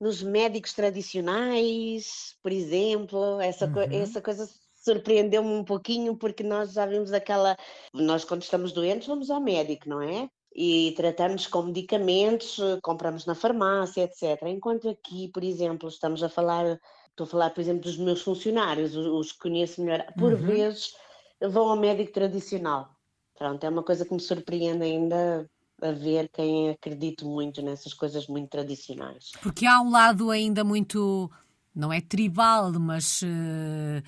nos 0.00 0.22
médicos 0.22 0.74
tradicionais, 0.74 2.36
por 2.42 2.52
exemplo, 2.52 3.40
essa, 3.40 3.66
uhum. 3.66 3.82
essa 3.90 4.20
coisa 4.20 4.46
surpreendeu-me 4.82 5.50
um 5.50 5.64
pouquinho 5.64 6.16
porque 6.16 6.42
nós 6.42 6.72
já 6.72 6.84
vimos 6.84 7.12
aquela. 7.12 7.56
Nós, 7.94 8.24
quando 8.24 8.42
estamos 8.42 8.72
doentes, 8.72 9.06
vamos 9.06 9.30
ao 9.30 9.40
médico, 9.40 9.88
não 9.88 10.02
é? 10.02 10.28
E 10.54 10.92
tratamos 10.96 11.46
com 11.46 11.62
medicamentos, 11.62 12.58
compramos 12.82 13.24
na 13.24 13.34
farmácia, 13.34 14.02
etc. 14.02 14.42
Enquanto 14.48 14.88
aqui, 14.88 15.28
por 15.28 15.42
exemplo, 15.42 15.88
estamos 15.88 16.22
a 16.22 16.28
falar, 16.28 16.78
estou 17.08 17.24
a 17.24 17.30
falar, 17.30 17.50
por 17.50 17.60
exemplo, 17.60 17.82
dos 17.82 17.96
meus 17.96 18.20
funcionários, 18.20 18.94
os, 18.94 19.32
que 19.32 19.38
conheço 19.38 19.82
melhor, 19.82 20.04
por 20.18 20.34
uhum. 20.34 20.46
vezes 20.46 20.94
vão 21.40 21.70
ao 21.70 21.76
médico 21.76 22.12
tradicional. 22.12 22.90
Pronto, 23.38 23.64
é 23.64 23.68
uma 23.68 23.82
coisa 23.82 24.04
que 24.04 24.12
me 24.12 24.20
surpreende 24.20 24.84
ainda 24.84 25.48
a 25.80 25.90
ver 25.90 26.28
quem 26.28 26.70
acredita 26.70 27.24
muito 27.24 27.60
nessas 27.60 27.92
coisas 27.92 28.26
muito 28.28 28.48
tradicionais. 28.48 29.32
Porque 29.42 29.66
há 29.66 29.80
um 29.80 29.90
lado 29.90 30.30
ainda 30.30 30.62
muito 30.62 31.30
não 31.74 31.92
é 31.92 32.00
tribal, 32.00 32.72
mas 32.72 33.22
uh, 33.22 34.02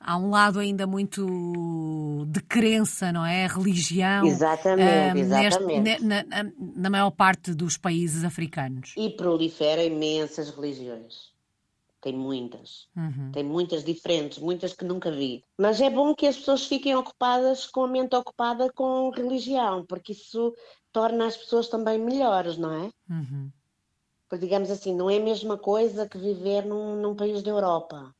há 0.00 0.16
um 0.16 0.30
lado 0.30 0.58
ainda 0.58 0.86
muito 0.86 2.24
de 2.28 2.40
crença, 2.42 3.12
não 3.12 3.24
é? 3.24 3.46
Religião. 3.46 4.24
Exatamente, 4.26 5.16
uh, 5.16 5.20
exatamente. 5.20 5.80
Neste, 5.80 6.04
na, 6.04 6.22
na, 6.24 6.52
na, 6.58 6.90
maior 6.90 7.10
parte 7.10 7.54
dos 7.54 7.76
países 7.76 8.24
africanos. 8.24 8.94
E 8.96 9.10
prolifera 9.10 9.82
imensas 9.82 10.50
religiões. 10.50 11.36
Tem 12.00 12.16
muitas. 12.16 12.88
Uhum. 12.96 13.32
Tem 13.32 13.42
muitas 13.42 13.82
diferentes, 13.82 14.38
muitas 14.38 14.72
que 14.72 14.84
nunca 14.84 15.10
vi. 15.10 15.42
Mas 15.58 15.80
é 15.80 15.90
bom 15.90 16.14
que 16.14 16.28
as 16.28 16.36
pessoas 16.36 16.64
fiquem 16.64 16.94
ocupadas, 16.94 17.66
com 17.66 17.84
a 17.84 17.88
mente 17.88 18.14
ocupada 18.14 18.72
com 18.72 19.10
religião, 19.10 19.84
porque 19.84 20.12
isso 20.12 20.54
torna 20.92 21.26
as 21.26 21.36
pessoas 21.36 21.68
também 21.68 21.98
melhores, 21.98 22.56
não 22.56 22.72
é? 22.72 22.90
Uhum 23.10 23.50
digamos 24.36 24.70
assim, 24.70 24.94
não 24.94 25.08
é 25.08 25.16
a 25.16 25.22
mesma 25.22 25.56
coisa 25.56 26.08
que 26.08 26.18
viver 26.18 26.64
num, 26.66 26.96
num 26.96 27.16
país 27.16 27.42
da 27.42 27.50
Europa. 27.50 28.14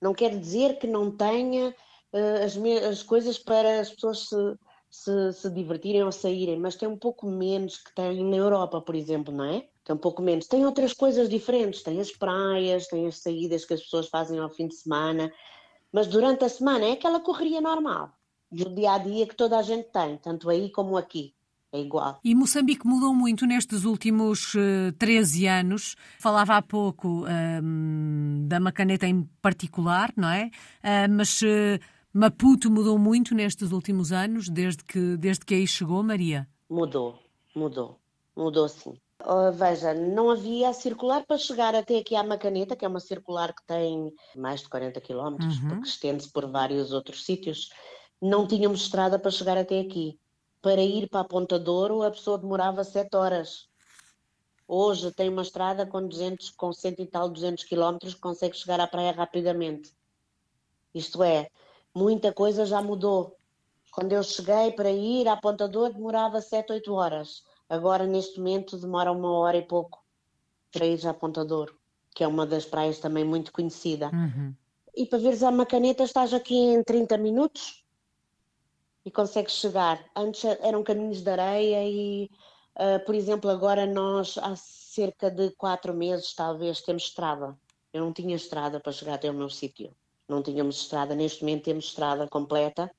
Não 0.00 0.14
quer 0.14 0.38
dizer 0.38 0.78
que 0.78 0.86
não 0.86 1.14
tenha 1.14 1.74
uh, 2.12 2.44
as, 2.44 2.56
as, 2.84 3.02
coisas 3.02 3.38
para 3.38 3.80
as 3.80 3.90
pessoas 3.90 4.28
se, 4.28 4.56
se, 4.90 5.32
se, 5.32 5.50
divertirem 5.50 6.04
ou 6.04 6.12
saírem, 6.12 6.58
mas 6.58 6.76
tem 6.76 6.88
um 6.88 6.96
pouco 6.98 7.26
menos 7.26 7.78
que 7.78 7.94
tem 7.94 8.24
na 8.24 8.36
Europa, 8.36 8.80
por 8.80 8.94
exemplo, 8.94 9.34
não 9.34 9.44
é? 9.44 9.68
Tem 9.84 9.94
um 9.94 9.98
pouco 9.98 10.22
menos. 10.22 10.46
Tem 10.46 10.64
outras 10.64 10.92
coisas 10.92 11.28
diferentes, 11.28 11.82
tem 11.82 12.00
as 12.00 12.10
praias, 12.10 12.86
tem 12.86 13.06
as 13.06 13.18
saídas 13.18 13.64
que 13.64 13.74
as 13.74 13.82
pessoas 13.82 14.08
fazem 14.08 14.38
ao 14.38 14.50
fim 14.50 14.68
de 14.68 14.74
semana, 14.74 15.32
mas 15.92 16.06
durante 16.06 16.44
a 16.44 16.48
semana 16.48 16.86
é 16.86 16.92
aquela 16.92 17.20
correria 17.20 17.60
normal, 17.60 18.12
do 18.50 18.74
dia 18.74 18.92
a 18.92 18.98
dia 18.98 19.26
que 19.26 19.36
toda 19.36 19.58
a 19.58 19.62
gente 19.62 19.90
tem, 19.90 20.16
tanto 20.18 20.48
aí 20.50 20.70
como 20.70 20.96
aqui 20.96 21.35
é 21.72 21.80
igual. 21.80 22.20
E 22.24 22.34
Moçambique 22.34 22.86
mudou 22.86 23.14
muito 23.14 23.46
nestes 23.46 23.84
últimos 23.84 24.54
uh, 24.54 24.88
eh, 24.88 24.92
13 24.98 25.46
anos. 25.46 25.96
Falava 26.18 26.56
há 26.56 26.62
pouco 26.62 27.24
uh, 27.24 28.46
da 28.46 28.60
Macaneta 28.60 29.06
em 29.06 29.28
particular, 29.42 30.12
não 30.16 30.28
é? 30.28 30.50
Uh, 30.82 31.10
mas 31.10 31.42
uh, 31.42 31.78
Maputo 32.12 32.70
mudou 32.70 32.98
muito 32.98 33.34
nestes 33.34 33.72
últimos 33.72 34.12
anos, 34.12 34.48
desde 34.48 34.84
que, 34.84 35.16
desde 35.16 35.44
que 35.44 35.54
aí 35.54 35.66
chegou, 35.66 36.02
Maria? 36.02 36.48
Mudou, 36.68 37.18
mudou, 37.54 37.98
mudou 38.34 38.68
sim. 38.68 38.96
Uh, 39.22 39.50
veja, 39.52 39.92
não 39.92 40.30
havia 40.30 40.72
circular 40.72 41.24
para 41.26 41.38
chegar 41.38 41.74
até 41.74 41.98
aqui 41.98 42.14
à 42.14 42.22
Macaneta, 42.22 42.76
que 42.76 42.84
é 42.84 42.88
uma 42.88 43.00
circular 43.00 43.52
que 43.52 43.66
tem 43.66 44.12
mais 44.36 44.60
de 44.60 44.68
40 44.68 45.00
quilómetros, 45.00 45.58
uhum. 45.58 45.68
porque 45.68 45.88
estende-se 45.88 46.30
por 46.30 46.50
vários 46.50 46.92
outros 46.92 47.24
sítios. 47.24 47.70
Não 48.20 48.46
tínhamos 48.46 48.82
estrada 48.82 49.18
para 49.18 49.30
chegar 49.30 49.58
até 49.58 49.80
aqui 49.80 50.18
para 50.66 50.82
ir 50.82 51.08
para 51.08 51.20
a 51.20 51.24
Ponta 51.24 51.60
Douro 51.60 52.02
a 52.02 52.10
pessoa 52.10 52.36
demorava 52.36 52.82
7 52.82 53.14
horas. 53.14 53.68
Hoje 54.66 55.12
tem 55.12 55.28
uma 55.28 55.42
estrada 55.42 55.86
com 55.86 56.04
200, 56.04 56.50
com 56.50 56.72
100 56.72 56.96
e 56.98 57.06
tal, 57.06 57.28
200 57.28 57.62
quilómetros 57.62 58.14
que 58.14 58.20
consegue 58.20 58.56
chegar 58.56 58.80
à 58.80 58.86
praia 58.88 59.12
rapidamente. 59.12 59.92
Isto 60.92 61.22
é, 61.22 61.50
muita 61.94 62.32
coisa 62.32 62.66
já 62.66 62.82
mudou. 62.82 63.36
Quando 63.92 64.10
eu 64.10 64.24
cheguei 64.24 64.72
para 64.72 64.90
ir 64.90 65.28
à 65.28 65.36
Ponta 65.36 65.68
Douro 65.68 65.94
demorava 65.94 66.40
7, 66.40 66.72
8 66.72 66.92
horas. 66.92 67.44
Agora, 67.68 68.04
neste 68.04 68.38
momento, 68.38 68.76
demora 68.76 69.12
uma 69.12 69.38
hora 69.38 69.58
e 69.58 69.62
pouco 69.62 70.04
para 70.72 70.84
ir 70.84 71.06
à 71.06 71.14
Ponta 71.14 71.44
Douro, 71.44 71.78
que 72.12 72.24
é 72.24 72.26
uma 72.26 72.44
das 72.44 72.64
praias 72.64 72.98
também 72.98 73.22
muito 73.22 73.52
conhecida. 73.52 74.10
Uhum. 74.12 74.52
E 74.96 75.06
para 75.06 75.20
veres 75.20 75.44
a 75.44 75.52
Macaneta 75.52 76.02
estás 76.02 76.34
aqui 76.34 76.56
em 76.56 76.82
30 76.82 77.18
minutos 77.18 77.85
e 79.06 79.10
consegues 79.10 79.54
chegar. 79.54 80.04
Antes 80.16 80.44
eram 80.44 80.82
caminhos 80.82 81.22
de 81.22 81.30
areia 81.30 81.88
e, 81.88 82.28
uh, 82.74 83.02
por 83.06 83.14
exemplo, 83.14 83.48
agora 83.48 83.86
nós 83.86 84.36
há 84.36 84.56
cerca 84.56 85.30
de 85.30 85.52
quatro 85.52 85.94
meses 85.94 86.34
talvez 86.34 86.82
temos 86.82 87.04
estrada. 87.04 87.56
Eu 87.92 88.04
não 88.04 88.12
tinha 88.12 88.34
estrada 88.34 88.80
para 88.80 88.90
chegar 88.90 89.14
até 89.14 89.30
o 89.30 89.34
meu 89.34 89.48
sítio. 89.48 89.94
Não 90.28 90.42
tínhamos 90.42 90.80
estrada. 90.80 91.14
Neste 91.14 91.42
momento 91.42 91.62
temos 91.62 91.84
estrada 91.84 92.26
completa 92.26 92.90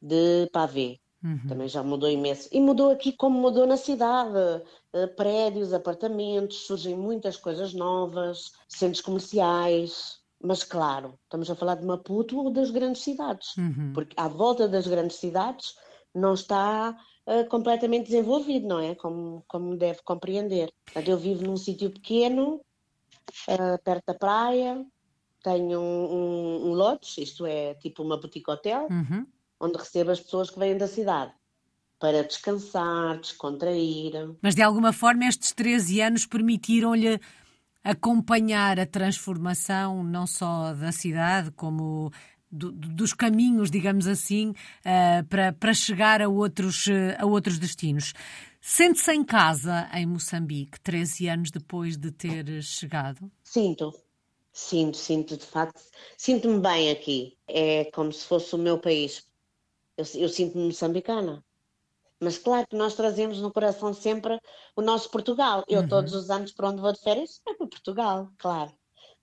de 0.00 0.48
pavê. 0.50 0.98
Uhum. 1.22 1.46
Também 1.46 1.68
já 1.68 1.82
mudou 1.82 2.08
imenso. 2.08 2.48
E 2.50 2.58
mudou 2.58 2.90
aqui 2.90 3.12
como 3.12 3.38
mudou 3.38 3.66
na 3.66 3.76
cidade. 3.76 4.64
Uh, 4.94 5.14
prédios, 5.14 5.74
apartamentos, 5.74 6.66
surgem 6.66 6.96
muitas 6.96 7.36
coisas 7.36 7.74
novas, 7.74 8.52
centros 8.66 9.02
comerciais. 9.02 10.19
Mas 10.42 10.64
claro, 10.64 11.18
estamos 11.24 11.50
a 11.50 11.54
falar 11.54 11.74
de 11.74 11.86
Maputo 11.86 12.38
ou 12.38 12.50
das 12.50 12.70
grandes 12.70 13.02
cidades, 13.02 13.56
uhum. 13.56 13.92
porque 13.92 14.14
à 14.18 14.26
volta 14.26 14.66
das 14.66 14.86
grandes 14.86 15.16
cidades 15.16 15.74
não 16.14 16.34
está 16.34 16.96
uh, 17.26 17.48
completamente 17.48 18.06
desenvolvido, 18.06 18.66
não 18.66 18.80
é? 18.80 18.94
Como, 18.94 19.44
como 19.46 19.76
deve 19.76 20.00
compreender. 20.02 20.72
Portanto, 20.86 21.08
eu 21.08 21.18
vivo 21.18 21.44
num 21.44 21.56
sítio 21.56 21.90
pequeno, 21.90 22.54
uh, 23.48 23.82
perto 23.84 24.06
da 24.06 24.14
praia, 24.14 24.84
tenho 25.42 25.78
um, 25.80 26.14
um, 26.14 26.70
um 26.70 26.72
lote, 26.72 27.22
isto 27.22 27.46
é 27.46 27.74
tipo 27.74 28.02
uma 28.02 28.16
boutique 28.18 28.50
hotel, 28.50 28.88
uhum. 28.90 29.26
onde 29.60 29.78
recebo 29.78 30.10
as 30.10 30.20
pessoas 30.20 30.50
que 30.50 30.58
vêm 30.58 30.76
da 30.76 30.88
cidade 30.88 31.32
para 31.98 32.24
descansar, 32.24 33.20
descontrair. 33.20 34.34
Mas 34.40 34.54
de 34.54 34.62
alguma 34.62 34.92
forma 34.92 35.26
estes 35.26 35.52
13 35.52 36.00
anos 36.00 36.26
permitiram-lhe 36.26 37.20
acompanhar 37.82 38.78
a 38.78 38.86
transformação 38.86 40.02
não 40.02 40.26
só 40.26 40.74
da 40.74 40.92
cidade, 40.92 41.50
como 41.52 42.10
do, 42.50 42.72
dos 42.72 43.14
caminhos, 43.14 43.70
digamos 43.70 44.06
assim, 44.06 44.50
uh, 44.50 45.24
para, 45.28 45.52
para 45.52 45.72
chegar 45.72 46.20
a 46.20 46.28
outros, 46.28 46.86
uh, 46.86 47.16
a 47.18 47.26
outros 47.26 47.58
destinos. 47.58 48.12
Sente-se 48.60 49.12
em 49.12 49.24
casa 49.24 49.88
em 49.94 50.04
Moçambique, 50.04 50.80
13 50.80 51.28
anos 51.28 51.50
depois 51.50 51.96
de 51.96 52.10
ter 52.10 52.62
chegado? 52.62 53.30
Sinto, 53.42 53.94
sinto, 54.52 54.96
sinto, 54.96 55.36
de 55.36 55.46
facto, 55.46 55.80
sinto-me 56.16 56.60
bem 56.60 56.90
aqui. 56.90 57.38
É 57.48 57.86
como 57.86 58.12
se 58.12 58.26
fosse 58.26 58.54
o 58.54 58.58
meu 58.58 58.78
país. 58.78 59.24
Eu, 59.96 60.04
eu 60.14 60.28
sinto-me 60.28 60.66
moçambicana. 60.66 61.42
Mas 62.20 62.36
claro 62.36 62.66
que 62.68 62.76
nós 62.76 62.94
trazemos 62.94 63.40
no 63.40 63.50
coração 63.50 63.94
sempre 63.94 64.38
o 64.76 64.82
nosso 64.82 65.10
Portugal. 65.10 65.64
Eu, 65.66 65.80
uhum. 65.80 65.88
todos 65.88 66.14
os 66.14 66.28
anos, 66.28 66.52
para 66.52 66.68
onde 66.68 66.80
vou 66.80 66.92
de 66.92 67.00
férias, 67.00 67.40
é 67.48 67.54
para 67.54 67.66
Portugal, 67.66 68.30
claro. 68.38 68.72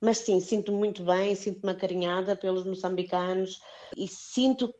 Mas 0.01 0.19
sim, 0.19 0.39
sinto-me 0.39 0.77
muito 0.77 1.03
bem, 1.03 1.35
sinto-me 1.35 1.71
acarinhada 1.71 2.35
pelos 2.35 2.65
moçambicanos 2.65 3.59
e 3.95 4.07
sinto 4.07 4.73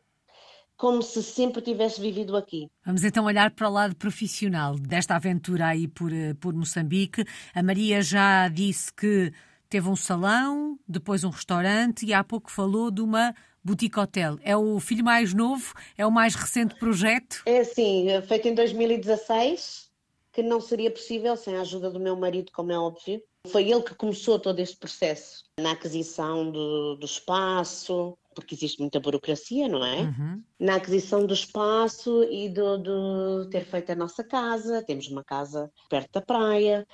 como 0.76 1.02
se 1.02 1.22
sempre 1.24 1.60
tivesse 1.60 2.00
vivido 2.00 2.36
aqui. 2.36 2.68
Vamos 2.86 3.02
então 3.02 3.24
olhar 3.24 3.50
para 3.50 3.68
o 3.68 3.72
lado 3.72 3.96
profissional 3.96 4.76
desta 4.76 5.16
aventura 5.16 5.66
aí 5.66 5.88
por, 5.88 6.12
eh, 6.12 6.34
por 6.34 6.54
Moçambique. 6.54 7.24
A 7.52 7.62
Maria 7.64 8.00
já 8.00 8.48
disse 8.48 8.92
que 8.92 9.32
teve 9.68 9.88
um 9.88 9.96
salão, 9.96 10.78
depois 10.86 11.24
um 11.24 11.30
restaurante 11.30 12.06
e 12.06 12.14
há 12.14 12.22
pouco 12.22 12.50
falou 12.50 12.92
de 12.92 13.00
uma 13.00 13.34
Boutique 13.68 14.00
Hotel. 14.00 14.38
É 14.42 14.56
o 14.56 14.80
filho 14.80 15.04
mais 15.04 15.34
novo? 15.34 15.74
É 15.96 16.06
o 16.06 16.10
mais 16.10 16.34
recente 16.34 16.74
projeto? 16.76 17.42
É 17.44 17.62
sim, 17.64 18.06
feito 18.26 18.48
em 18.48 18.54
2016, 18.54 19.90
que 20.32 20.42
não 20.42 20.58
seria 20.58 20.90
possível 20.90 21.36
sem 21.36 21.54
a 21.54 21.60
ajuda 21.60 21.90
do 21.90 22.00
meu 22.00 22.16
marido, 22.16 22.50
como 22.50 22.72
é 22.72 22.78
óbvio. 22.78 23.22
Foi 23.46 23.70
ele 23.70 23.82
que 23.82 23.94
começou 23.94 24.38
todo 24.38 24.58
este 24.58 24.78
processo 24.78 25.44
na 25.60 25.72
aquisição 25.72 26.50
do, 26.50 26.96
do 26.96 27.04
espaço, 27.04 28.16
porque 28.34 28.54
existe 28.54 28.80
muita 28.80 28.98
burocracia, 29.00 29.68
não 29.68 29.84
é? 29.84 30.00
Uhum. 30.00 30.42
Na 30.58 30.76
aquisição 30.76 31.26
do 31.26 31.34
espaço 31.34 32.24
e 32.24 32.48
do, 32.48 32.78
do, 32.78 33.50
ter 33.50 33.66
feito 33.66 33.92
a 33.92 33.96
nossa 33.96 34.24
casa, 34.24 34.82
temos 34.82 35.08
uma 35.08 35.22
casa 35.22 35.70
perto 35.90 36.12
da 36.12 36.22
praia, 36.22 36.86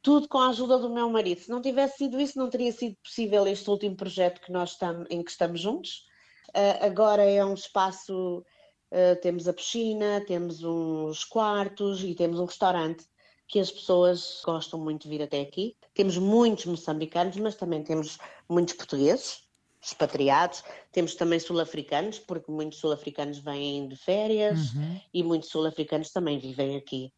tudo 0.00 0.26
com 0.28 0.38
a 0.38 0.48
ajuda 0.48 0.78
do 0.78 0.88
meu 0.88 1.10
marido. 1.10 1.40
Se 1.40 1.50
não 1.50 1.60
tivesse 1.60 1.98
sido 1.98 2.18
isso, 2.18 2.38
não 2.38 2.48
teria 2.48 2.72
sido 2.72 2.96
possível 3.02 3.46
este 3.46 3.68
último 3.68 3.96
projeto 3.96 4.40
que 4.40 4.50
nós 4.50 4.70
estamos, 4.70 5.06
em 5.10 5.22
que 5.22 5.30
estamos 5.30 5.60
juntos. 5.60 6.10
Uh, 6.50 6.84
agora 6.84 7.22
é 7.22 7.44
um 7.44 7.54
espaço, 7.54 8.44
uh, 8.90 9.20
temos 9.20 9.48
a 9.48 9.52
piscina, 9.52 10.22
temos 10.26 10.62
uns 10.62 11.24
quartos 11.24 12.02
e 12.02 12.14
temos 12.14 12.38
um 12.38 12.44
restaurante 12.44 13.06
que 13.48 13.60
as 13.60 13.70
pessoas 13.70 14.40
gostam 14.44 14.80
muito 14.80 15.02
de 15.02 15.08
vir 15.08 15.22
até 15.22 15.40
aqui. 15.40 15.76
Temos 15.94 16.16
muitos 16.16 16.64
moçambicanos, 16.66 17.36
mas 17.36 17.54
também 17.54 17.82
temos 17.82 18.18
muitos 18.48 18.74
portugueses, 18.74 19.42
expatriados. 19.82 20.64
Temos 20.90 21.14
também 21.14 21.38
sul-africanos, 21.38 22.18
porque 22.18 22.50
muitos 22.50 22.78
sul-africanos 22.78 23.38
vêm 23.38 23.88
de 23.88 23.96
férias 23.96 24.72
uhum. 24.72 25.00
e 25.12 25.22
muitos 25.22 25.50
sul-africanos 25.50 26.10
também 26.10 26.38
vivem 26.38 26.76
aqui. 26.76 27.12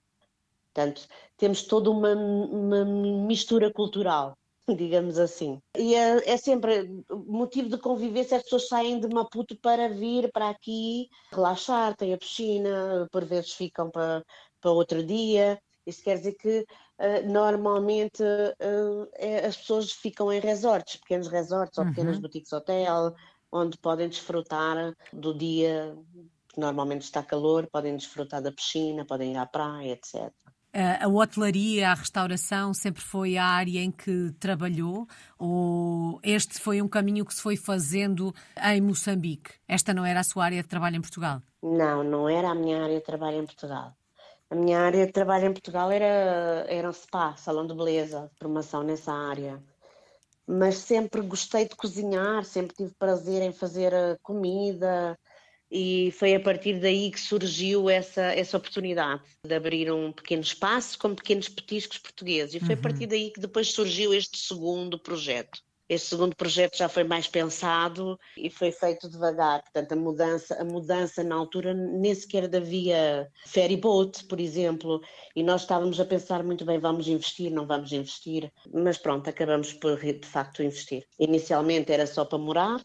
Portanto, 0.73 1.07
temos 1.37 1.63
toda 1.63 1.89
uma, 1.89 2.15
uma 2.15 2.85
mistura 2.85 3.73
cultural 3.73 4.37
digamos 4.77 5.19
assim. 5.19 5.61
E 5.77 5.95
é, 5.95 6.33
é, 6.33 6.37
sempre 6.37 6.89
motivo 7.11 7.69
de 7.69 7.79
convivência, 7.79 8.37
as 8.37 8.43
pessoas 8.45 8.69
saem 8.69 9.01
de 9.01 9.09
Maputo 9.09 9.57
para 9.61 9.89
vir 9.89 10.31
para 10.33 10.49
aqui 10.49 11.09
relaxar, 11.31 11.97
tem 11.97 12.15
a 12.15 12.19
piscina, 12.19 13.07
por 13.13 13.25
vezes 13.25 13.53
ficam 13.53 13.91
para, 13.91 14.25
para 14.61 14.71
outro 14.71 15.05
dia. 15.05 15.59
Isso 15.87 16.03
quer 16.03 16.17
dizer 16.17 16.33
que 16.33 16.61
uh, 16.61 17.31
normalmente 17.31 18.23
uh, 18.23 19.09
é, 19.17 19.47
as 19.47 19.57
pessoas 19.57 19.93
ficam 19.93 20.33
em 20.33 20.41
resorts, 20.41 20.97
pequenos 20.97 21.29
resorts 21.29 21.77
ou 21.79 21.85
pequenas 21.85 22.17
uhum. 22.17 22.23
boutiques 22.23 22.53
hotel, 22.53 23.15
onde 23.53 23.77
podem 23.79 24.09
desfrutar 24.09 24.95
do 25.13 25.37
dia, 25.37 25.95
que 26.49 26.59
normalmente 26.59 27.03
está 27.03 27.23
calor, 27.23 27.69
podem 27.71 27.97
desfrutar 27.97 28.41
da 28.41 28.51
piscina, 28.51 29.05
podem 29.05 29.33
ir 29.33 29.37
à 29.37 29.45
praia, 29.45 29.93
etc. 29.93 30.33
A 30.77 31.07
hotelaria, 31.07 31.91
a 31.91 31.95
restauração 31.95 32.75
sempre 32.75 33.01
foi 33.01 33.37
a 33.37 33.47
área 33.47 33.79
em 33.79 33.93
que 33.93 34.33
trabalhou? 34.41 35.07
Ou 35.39 36.19
este 36.21 36.59
foi 36.59 36.83
um 36.83 36.89
caminho 36.89 37.25
que 37.25 37.33
se 37.33 37.41
foi 37.41 37.57
fazendo 37.57 38.35
em 38.61 38.81
Moçambique? 38.81 39.53
Esta 39.69 39.95
não 39.95 40.05
era 40.05 40.19
a 40.19 40.25
sua 40.25 40.47
área 40.47 40.61
de 40.61 40.69
trabalho 40.69 40.97
em 40.97 41.01
Portugal? 41.01 41.41
Não, 41.63 42.03
não 42.03 42.29
era 42.29 42.51
a 42.51 42.55
minha 42.57 42.83
área 42.83 42.99
de 42.99 43.05
trabalho 43.05 43.39
em 43.39 43.47
Portugal. 43.47 43.93
A 44.51 44.57
minha 44.57 44.81
área 44.81 45.07
de 45.07 45.13
trabalho 45.13 45.47
em 45.47 45.53
Portugal 45.53 45.93
era, 45.93 46.67
era 46.69 46.89
um 46.89 46.93
spa, 46.93 47.37
salão 47.37 47.69
de 47.69 47.75
beleza, 47.75 48.29
formação 48.37 48.83
nessa 48.83 49.13
área. 49.13 49.63
Mas 50.45 50.79
sempre 50.79 51.21
gostei 51.23 51.69
de 51.69 51.77
cozinhar, 51.77 52.45
sempre 52.45 52.75
tive 52.75 52.93
prazer 52.99 53.43
em 53.43 53.53
fazer 53.53 53.93
comida, 54.23 55.17
e 55.77 56.13
foi 56.13 56.37
a 56.37 56.41
partir 56.41 56.79
daí 56.79 57.11
que 57.11 57.19
surgiu 57.19 57.91
essa, 57.91 58.23
essa 58.23 58.57
oportunidade 58.57 59.21
de 59.45 59.53
abrir 59.53 59.91
um 59.93 60.13
pequeno 60.13 60.43
espaço 60.43 60.97
com 60.97 61.17
pequenos 61.17 61.49
petiscos 61.49 61.99
portugueses. 61.99 62.55
E 62.55 62.61
foi 62.61 62.77
uhum. 62.77 62.81
a 62.81 62.83
partir 62.83 63.07
daí 63.09 63.33
que 63.33 63.41
depois 63.41 63.73
surgiu 63.73 64.15
este 64.15 64.39
segundo 64.39 64.97
projeto. 64.97 65.59
Este 65.89 66.11
segundo 66.11 66.37
projeto 66.37 66.79
já 66.79 66.89
foi 66.89 67.03
mais 67.03 67.27
pensado 67.27 68.17
e 68.39 68.49
foi 68.49 68.71
feito 68.71 69.11
devagar. 69.11 69.63
Portanto, 69.63 69.93
a 69.93 69.97
mudança, 69.97 70.55
a 70.55 70.65
mudança 70.65 71.25
na 71.25 71.35
altura 71.35 71.75
nem 71.75 72.15
sequer 72.15 72.45
havia 72.55 73.29
ferry 73.45 73.77
boat, 73.77 74.25
por 74.27 74.39
exemplo, 74.39 75.01
e 75.35 75.43
nós 75.43 75.63
estávamos 75.63 75.99
a 75.99 76.05
pensar 76.05 76.45
muito 76.45 76.65
bem, 76.65 76.79
vamos 76.79 77.09
investir, 77.09 77.51
não 77.51 77.67
vamos 77.67 77.93
investir, 77.93 78.51
mas 78.73 78.97
pronto, 78.97 79.29
acabamos 79.29 79.73
por 79.73 79.99
de 80.01 80.27
facto 80.27 80.63
investir. 80.63 81.05
Inicialmente 81.19 81.93
era 81.93 82.07
só 82.07 82.25
para 82.25 82.39
morar, 82.39 82.81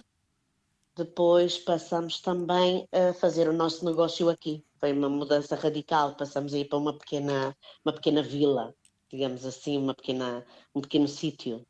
depois 0.99 1.57
passamos 1.57 2.19
também 2.19 2.87
a 2.91 3.13
fazer 3.13 3.47
o 3.47 3.53
nosso 3.53 3.85
negócio 3.85 4.29
aqui. 4.29 4.63
Foi 4.79 4.91
uma 4.91 5.09
mudança 5.09 5.55
radical, 5.55 6.15
passamos 6.15 6.53
a 6.53 6.57
ir 6.57 6.65
para 6.65 6.77
uma 6.77 6.93
pequena, 6.93 7.55
uma 7.83 7.93
pequena 7.93 8.21
vila, 8.21 8.75
digamos 9.09 9.45
assim, 9.45 9.77
uma 9.77 9.95
pequena, 9.95 10.45
um 10.75 10.81
pequeno 10.81 11.07
sítio. 11.07 11.65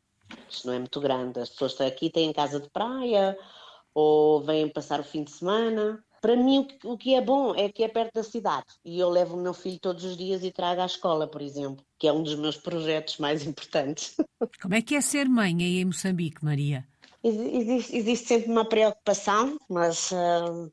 Isto 0.48 0.66
não 0.66 0.74
é 0.74 0.78
muito 0.78 1.00
grande. 1.00 1.38
As 1.38 1.48
pessoas 1.48 1.72
estão 1.72 1.86
aqui, 1.86 2.10
têm 2.10 2.32
casa 2.32 2.60
de 2.60 2.68
praia 2.70 3.38
ou 3.94 4.42
vêm 4.42 4.68
passar 4.68 5.00
o 5.00 5.04
fim 5.04 5.22
de 5.22 5.30
semana. 5.30 6.04
Para 6.20 6.36
mim, 6.36 6.66
o 6.84 6.98
que 6.98 7.14
é 7.14 7.20
bom 7.20 7.54
é 7.54 7.70
que 7.70 7.82
é 7.82 7.88
perto 7.88 8.14
da 8.14 8.22
cidade. 8.22 8.66
E 8.84 8.98
eu 8.98 9.08
levo 9.08 9.36
o 9.36 9.42
meu 9.42 9.54
filho 9.54 9.78
todos 9.78 10.04
os 10.04 10.16
dias 10.16 10.44
e 10.44 10.50
trago 10.50 10.82
à 10.82 10.86
escola, 10.86 11.26
por 11.26 11.40
exemplo, 11.40 11.84
que 11.98 12.06
é 12.06 12.12
um 12.12 12.22
dos 12.22 12.34
meus 12.34 12.56
projetos 12.56 13.16
mais 13.18 13.44
importantes. 13.46 14.16
Como 14.60 14.74
é 14.74 14.82
que 14.82 14.96
é 14.96 15.00
ser 15.00 15.28
mãe 15.28 15.56
aí 15.60 15.78
em 15.78 15.84
Moçambique, 15.86 16.44
Maria? 16.44 16.86
Existe, 17.22 17.96
existe 17.96 18.28
sempre 18.28 18.50
uma 18.50 18.64
preocupação, 18.64 19.58
mas, 19.68 20.10
uh, 20.10 20.72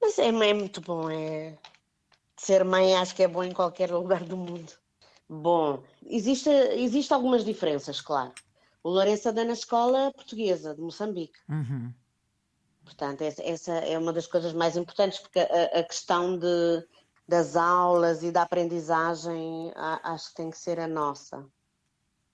mas 0.00 0.18
é, 0.18 0.28
é, 0.28 0.54
muito 0.54 0.80
bom. 0.80 1.10
É, 1.10 1.56
ser 2.36 2.64
mãe 2.64 2.94
acho 2.96 3.14
que 3.14 3.22
é 3.22 3.28
bom 3.28 3.42
em 3.42 3.52
qualquer 3.52 3.90
lugar 3.92 4.24
do 4.24 4.36
mundo. 4.36 4.72
Bom, 5.28 5.82
existe, 6.06 6.50
existe 6.50 7.12
algumas 7.12 7.44
diferenças, 7.44 8.00
claro. 8.00 8.32
O 8.82 8.90
Lourenço 8.90 9.30
anda 9.30 9.44
na 9.44 9.54
escola 9.54 10.12
portuguesa 10.12 10.74
de 10.74 10.80
Moçambique. 10.80 11.38
Uhum. 11.48 11.92
Portanto, 12.84 13.22
essa, 13.22 13.42
essa, 13.42 13.72
é 13.72 13.98
uma 13.98 14.12
das 14.12 14.26
coisas 14.26 14.52
mais 14.52 14.76
importantes, 14.76 15.18
porque 15.18 15.40
a, 15.40 15.80
a 15.80 15.82
questão 15.82 16.38
de, 16.38 16.86
das 17.26 17.56
aulas 17.56 18.22
e 18.22 18.30
da 18.30 18.42
aprendizagem 18.42 19.72
a, 19.74 20.12
acho 20.12 20.28
que 20.28 20.34
tem 20.34 20.50
que 20.50 20.58
ser 20.58 20.78
a 20.78 20.86
nossa. 20.86 21.46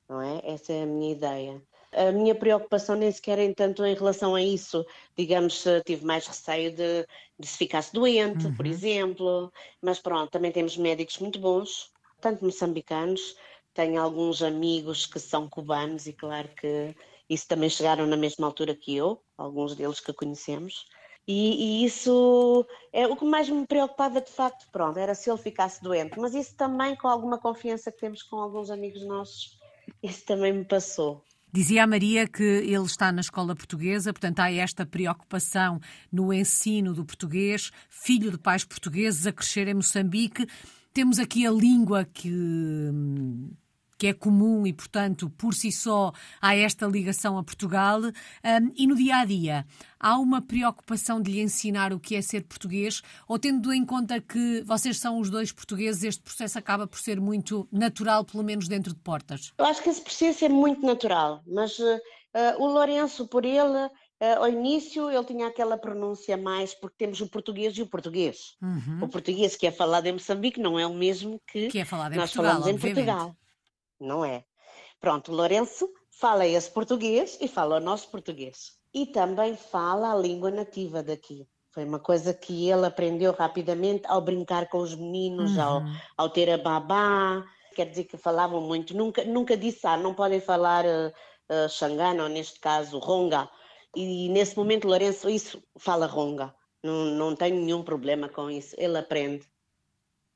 Não 0.09 0.21
é? 0.21 0.41
Essa 0.43 0.73
é 0.73 0.83
a 0.83 0.87
minha 0.87 1.13
ideia. 1.13 1.63
A 1.93 2.13
minha 2.13 2.35
preocupação 2.35 2.95
nem 2.95 3.11
sequer 3.11 3.39
é 3.39 3.53
tanto 3.53 3.85
em 3.85 3.95
relação 3.95 4.35
a 4.35 4.43
isso. 4.43 4.85
Digamos, 5.17 5.65
tive 5.85 6.05
mais 6.05 6.27
receio 6.27 6.71
de, 6.71 7.07
de 7.39 7.47
se 7.47 7.59
ficasse 7.59 7.93
doente, 7.93 8.47
uhum. 8.47 8.55
por 8.55 8.67
exemplo. 8.67 9.53
Mas 9.83 10.01
pronto, 10.01 10.31
também 10.31 10.53
temos 10.53 10.77
médicos 10.77 11.19
muito 11.19 11.39
bons, 11.39 11.93
tanto 12.21 12.45
moçambicanos. 12.45 13.37
Tenho 13.75 14.01
alguns 14.01 14.43
amigos 14.43 15.07
que 15.07 15.19
são 15.19 15.49
cubanos 15.49 16.07
e 16.07 16.13
claro 16.13 16.49
que 16.49 16.95
isso 17.29 17.47
também 17.47 17.71
chegaram 17.71 18.07
na 18.07 18.17
mesma 18.17 18.47
altura 18.47 18.75
que 18.75 18.97
eu, 18.97 19.23
alguns 19.39 19.77
deles 19.77 20.01
que 20.01 20.13
conhecemos. 20.13 20.87
E, 21.27 21.83
e, 21.83 21.85
isso 21.85 22.67
é 22.93 23.07
o 23.07 23.17
que 23.17 23.25
mais 23.25 23.49
me 23.49 23.65
preocupava 23.65 24.21
de 24.21 24.31
facto, 24.31 24.67
pronto, 24.73 24.99
era 24.99 25.15
se 25.15 25.31
ele 25.31 25.39
ficasse 25.39 25.81
doente, 25.81 26.19
mas 26.19 26.35
isso 26.35 26.57
também 26.57 26.97
com 26.97 27.07
alguma 27.07 27.39
confiança 27.39 27.93
que 27.93 28.01
temos 28.01 28.23
com 28.23 28.37
alguns 28.37 28.69
amigos 28.69 29.07
nossos, 29.07 29.57
isso 30.03 30.25
também 30.25 30.53
me 30.53 30.65
passou. 30.65 31.23
Dizia 31.53 31.83
a 31.83 31.87
Maria 31.87 32.29
que 32.29 32.43
ele 32.43 32.85
está 32.85 33.11
na 33.11 33.21
escola 33.21 33.57
portuguesa, 33.57 34.13
portanto 34.13 34.39
há 34.39 34.53
esta 34.53 34.87
preocupação 34.87 35.81
no 36.11 36.33
ensino 36.33 36.95
do 36.95 37.05
português, 37.05 37.73
filho 37.89 38.31
de 38.31 38.39
pais 38.39 38.65
portugueses 38.65 39.27
a 39.27 39.33
crescer 39.33 39.67
em 39.67 39.75
Moçambique. 39.75 40.47
Temos 40.93 41.19
aqui 41.19 41.47
a 41.47 41.51
língua 41.51 42.05
que 42.05 42.31
que 44.01 44.07
é 44.07 44.15
comum 44.15 44.67
e, 44.67 44.73
portanto, 44.73 45.29
por 45.37 45.53
si 45.53 45.71
só 45.71 46.11
há 46.41 46.57
esta 46.57 46.87
ligação 46.87 47.37
a 47.37 47.45
Portugal. 47.45 48.01
Um, 48.01 48.73
e 48.75 48.87
no 48.87 48.97
dia 48.97 49.17
a 49.19 49.25
dia, 49.27 49.67
há 50.01 50.19
uma 50.19 50.41
preocupação 50.41 51.21
de 51.21 51.31
lhe 51.31 51.43
ensinar 51.43 51.93
o 51.93 52.01
que 52.01 52.17
é 52.17 52.23
ser 52.23 52.45
português, 52.45 53.03
ou 53.29 53.39
tendo 53.39 53.71
em 53.71 53.85
conta 53.85 54.19
que 54.19 54.63
vocês 54.63 54.99
são 54.99 55.19
os 55.19 55.29
dois 55.29 55.53
portugueses, 55.53 56.03
este 56.03 56.23
processo 56.23 56.59
acaba 56.59 56.87
por 56.87 56.99
ser 56.99 57.21
muito 57.21 57.69
natural, 57.71 58.25
pelo 58.25 58.43
menos 58.43 58.69
dentro 58.69 58.95
de 58.95 59.01
portas? 59.01 59.53
Eu 59.59 59.67
acho 59.67 59.83
que 59.83 59.91
esse 59.91 60.01
processo 60.01 60.47
é 60.47 60.49
muito 60.49 60.81
natural, 60.81 61.43
mas 61.47 61.79
uh, 61.79 62.01
o 62.59 62.67
Lourenço, 62.69 63.29
por 63.29 63.45
ele, 63.45 63.91
Uh, 64.23 64.37
ao 64.37 64.49
início 64.51 65.11
ele 65.11 65.25
tinha 65.25 65.47
aquela 65.47 65.79
pronúncia 65.79 66.37
mais, 66.37 66.75
porque 66.75 66.95
temos 66.99 67.23
o 67.23 67.27
português 67.31 67.75
e 67.79 67.81
o 67.81 67.87
português. 67.87 68.55
Uhum. 68.61 69.05
O 69.05 69.09
português 69.09 69.57
que 69.57 69.67
é 69.67 69.73
falado 69.73 70.05
em 70.09 70.13
Moçambique 70.13 70.61
não 70.61 70.79
é 70.79 70.87
o 70.87 70.93
mesmo 70.93 71.41
que, 71.51 71.69
que 71.69 71.79
é 71.79 71.87
falado 71.87 72.13
em 72.13 72.17
nós 72.17 72.31
Portugal, 72.31 72.61
falamos 72.61 72.75
obviamente. 72.75 73.01
em 73.01 73.05
Portugal 73.07 73.40
não 74.01 74.25
é? 74.25 74.45
Pronto, 75.01 75.33
Lourenço 75.33 75.89
fala 76.11 76.47
esse 76.47 76.71
português 76.71 77.39
e 77.41 77.49
fala 77.49 77.77
o 77.77 77.81
nosso 77.81 78.09
português. 78.11 78.73
E 78.93 79.07
também 79.07 79.57
fala 79.57 80.13
a 80.13 80.17
língua 80.17 80.51
nativa 80.51 81.03
daqui. 81.03 81.47
Foi 81.73 81.85
uma 81.85 82.01
coisa 82.01 82.35
que 82.35 82.69
ele 82.69 82.85
aprendeu 82.85 83.33
rapidamente 83.33 84.03
ao 84.07 84.21
brincar 84.21 84.69
com 84.69 84.79
os 84.79 84.95
meninos, 84.95 85.53
uhum. 85.53 85.63
ao, 85.63 85.83
ao 86.17 86.31
ter 86.31 86.51
a 86.51 86.59
babá. 86.59 87.45
Quer 87.75 87.87
dizer 87.89 88.05
que 88.05 88.17
falavam 88.17 88.61
muito. 88.61 88.97
Nunca, 88.97 89.25
nunca 89.25 89.57
disse, 89.57 89.87
ah, 89.87 89.97
não 89.97 90.13
podem 90.13 90.41
falar 90.41 90.85
uh, 90.85 91.13
uh, 91.49 91.69
xangana, 91.69 92.25
ou 92.25 92.29
neste 92.29 92.59
caso, 92.59 92.99
ronga. 92.99 93.49
E 93.95 94.29
nesse 94.29 94.57
momento, 94.57 94.89
Lourenço, 94.89 95.31
isso 95.31 95.63
fala 95.79 96.07
ronga. 96.07 96.53
Não, 96.83 97.05
não 97.07 97.37
tenho 97.37 97.57
nenhum 97.57 97.85
problema 97.85 98.29
com 98.29 98.51
isso. 98.51 98.75
Ele 98.77 98.99
aprende. 98.99 99.47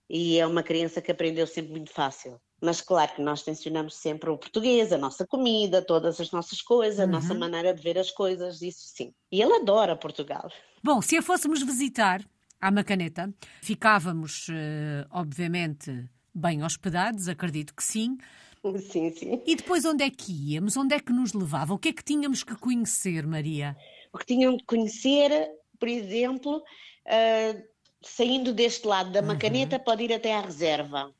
E 0.09 0.39
é 0.39 0.47
uma 0.47 0.63
criança 0.63 1.03
que 1.03 1.11
aprendeu 1.11 1.47
sempre 1.47 1.73
muito 1.73 1.91
fácil. 1.91 2.41
Mas 2.65 2.81
claro 2.81 3.15
que 3.15 3.21
nós 3.21 3.43
tensionamos 3.43 3.95
sempre 3.95 4.31
o 4.31 4.39
português, 4.39 4.91
a 4.91 4.97
nossa 4.97 5.27
comida, 5.27 5.83
todas 5.83 6.19
as 6.19 6.31
nossas 6.31 6.63
coisas, 6.63 6.99
uhum. 6.99 7.05
a 7.05 7.07
nossa 7.07 7.35
uhum. 7.35 7.41
maneira 7.41 7.75
de 7.75 7.83
ver 7.83 7.99
as 7.99 8.11
coisas, 8.11 8.63
isso 8.63 8.89
sim. 8.95 9.13
E 9.31 9.43
ele 9.43 9.53
adora 9.57 9.95
Portugal. 9.95 10.51
Bom, 10.83 11.03
se 11.03 11.17
a 11.19 11.23
fôssemos 11.23 11.63
visitar 11.63 12.25
à 12.59 12.71
Macaneta, 12.71 13.33
ficávamos, 13.61 14.47
eh, 14.51 15.07
obviamente, 15.11 16.09
bem 16.35 16.63
hospedados, 16.63 17.29
acredito 17.29 17.75
que 17.75 17.85
sim. 17.85 18.17
Sim, 18.91 19.13
sim. 19.13 19.43
E 19.45 19.57
depois 19.57 19.85
onde 19.85 20.03
é 20.03 20.09
que 20.09 20.33
íamos? 20.33 20.75
Onde 20.75 20.95
é 20.95 20.99
que 20.99 21.13
nos 21.13 21.35
levava? 21.35 21.75
O 21.75 21.79
que 21.79 21.91
é 21.91 21.93
que 21.93 22.03
tínhamos 22.03 22.43
que 22.43 22.57
conhecer, 22.57 23.27
Maria? 23.27 23.77
O 24.11 24.17
que 24.17 24.25
tínhamos 24.25 24.63
que 24.63 24.65
conhecer, 24.65 25.51
por 25.79 25.87
exemplo, 25.87 26.57
uh, 26.57 27.63
saindo 28.01 28.55
deste 28.55 28.87
lado 28.87 29.13
da 29.13 29.21
Macaneta, 29.21 29.77
uhum. 29.77 29.85
pode 29.85 30.05
ir 30.05 30.15
até 30.15 30.35
à 30.35 30.41
reserva 30.41 31.15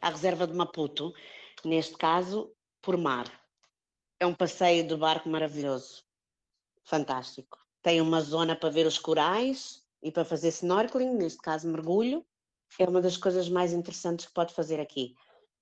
à 0.00 0.10
reserva 0.10 0.46
de 0.46 0.54
Maputo, 0.54 1.12
neste 1.64 1.96
caso 1.96 2.52
por 2.82 2.96
mar. 2.96 3.26
É 4.20 4.26
um 4.26 4.34
passeio 4.34 4.86
de 4.86 4.96
barco 4.96 5.28
maravilhoso, 5.28 6.02
fantástico. 6.84 7.58
Tem 7.82 8.00
uma 8.00 8.20
zona 8.20 8.56
para 8.56 8.70
ver 8.70 8.86
os 8.86 8.98
corais 8.98 9.82
e 10.02 10.10
para 10.10 10.24
fazer 10.24 10.48
snorkeling, 10.48 11.14
neste 11.14 11.40
caso 11.40 11.68
mergulho. 11.68 12.24
É 12.78 12.84
uma 12.84 13.00
das 13.00 13.16
coisas 13.16 13.48
mais 13.48 13.72
interessantes 13.72 14.26
que 14.26 14.32
pode 14.32 14.52
fazer 14.52 14.80
aqui. 14.80 15.14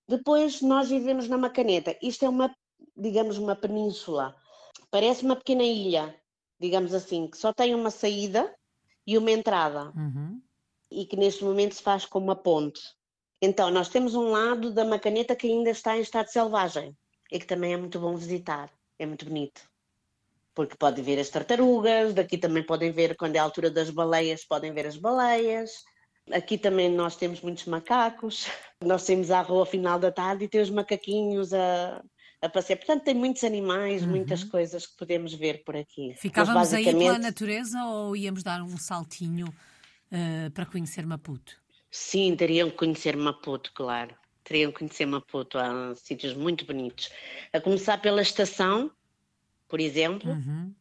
Depois 0.09 0.63
nós 0.63 0.89
vivemos 0.89 1.29
na 1.29 1.37
Macaneta. 1.37 1.97
Isto 2.03 2.25
é 2.25 2.29
uma, 2.29 2.55
digamos, 2.97 3.39
uma 3.39 3.57
península. 3.57 4.37
Parece 4.91 5.25
uma 5.25 5.37
pequena 5.37 5.65
ilha, 5.65 6.19
digamos 6.59 6.95
assim, 6.95 7.29
que 7.29 7.37
só 7.37 7.53
tem 7.53 7.75
uma 7.75 7.91
saída 7.91 8.55
e 9.07 9.19
uma 9.19 9.31
entrada. 9.31 9.93
Uhum. 9.97 10.41
E 10.91 11.05
que 11.05 11.17
neste 11.17 11.45
momento 11.45 11.75
se 11.75 11.83
faz 11.83 12.07
com 12.07 12.19
uma 12.19 12.37
ponte. 12.37 12.81
Então, 13.41 13.71
nós 13.71 13.89
temos 13.89 14.15
um 14.15 14.31
lado 14.31 14.73
da 14.73 14.85
Macaneta 14.85 15.37
que 15.37 15.47
ainda 15.47 15.71
está 15.71 15.97
em 15.97 16.01
estado 16.01 16.29
selvagem 16.29 16.97
e 17.31 17.39
que 17.39 17.47
também 17.47 17.75
é 17.75 17.77
muito 17.77 18.01
bom 18.01 18.17
visitar. 18.17 18.71
É 18.99 19.05
muito 19.05 19.27
bonito. 19.27 19.61
Porque 20.55 20.77
podem 20.77 21.05
ver 21.05 21.19
as 21.19 21.29
tartarugas, 21.29 22.15
daqui 22.15 22.39
também 22.39 22.63
podem 22.63 22.91
ver, 22.91 23.15
quando 23.17 23.37
é 23.37 23.39
a 23.39 23.43
altura 23.43 23.71
das 23.71 23.91
baleias, 23.91 24.45
podem 24.45 24.73
ver 24.73 24.87
as 24.87 24.97
baleias. 24.97 25.71
Aqui 26.33 26.57
também 26.57 26.91
nós 26.91 27.15
temos 27.15 27.43
muitos 27.43 27.67
macacos. 27.67 28.47
Nós 28.85 29.03
saímos 29.03 29.31
à 29.31 29.41
rua 29.41 29.61
ao 29.61 29.67
final 29.67 29.99
da 29.99 30.13
tarde 30.13 30.45
e 30.45 30.49
temos 30.49 30.69
macaquinhos 30.69 31.55
a, 31.55 32.03
a 32.43 32.49
passear. 32.49 32.77
Portanto, 32.77 33.05
tem 33.05 33.15
muitos 33.15 33.43
animais, 33.43 34.03
uhum. 34.03 34.11
muitas 34.11 34.45
coisas 34.45 34.87
que 34.87 34.97
podemos 34.97 35.33
ver 35.33 35.63
por 35.65 35.77
aqui. 35.77 36.15
Ficávamos 36.19 36.71
basicamente... 36.71 36.95
aí 36.95 37.07
pela 37.07 37.19
natureza 37.19 37.85
ou 37.85 38.15
íamos 38.15 38.43
dar 38.43 38.63
um 38.63 38.77
saltinho 38.77 39.47
uh, 39.47 40.51
para 40.51 40.67
conhecer 40.67 41.07
Maputo? 41.07 41.57
Sim, 41.91 42.37
teriam 42.37 42.71
que 42.71 42.77
conhecer 42.77 43.17
Maputo, 43.17 43.73
claro. 43.75 44.15
Teriam 44.45 44.71
que 44.71 44.79
conhecer 44.79 45.07
Maputo. 45.07 45.59
Há 45.59 45.95
sítios 45.95 46.35
muito 46.35 46.65
bonitos. 46.65 47.11
A 47.53 47.61
começar 47.61 48.01
pela 48.01 48.23
estação, 48.23 48.91
por 49.69 49.81
exemplo. 49.81 50.31
Uhum. 50.31 50.75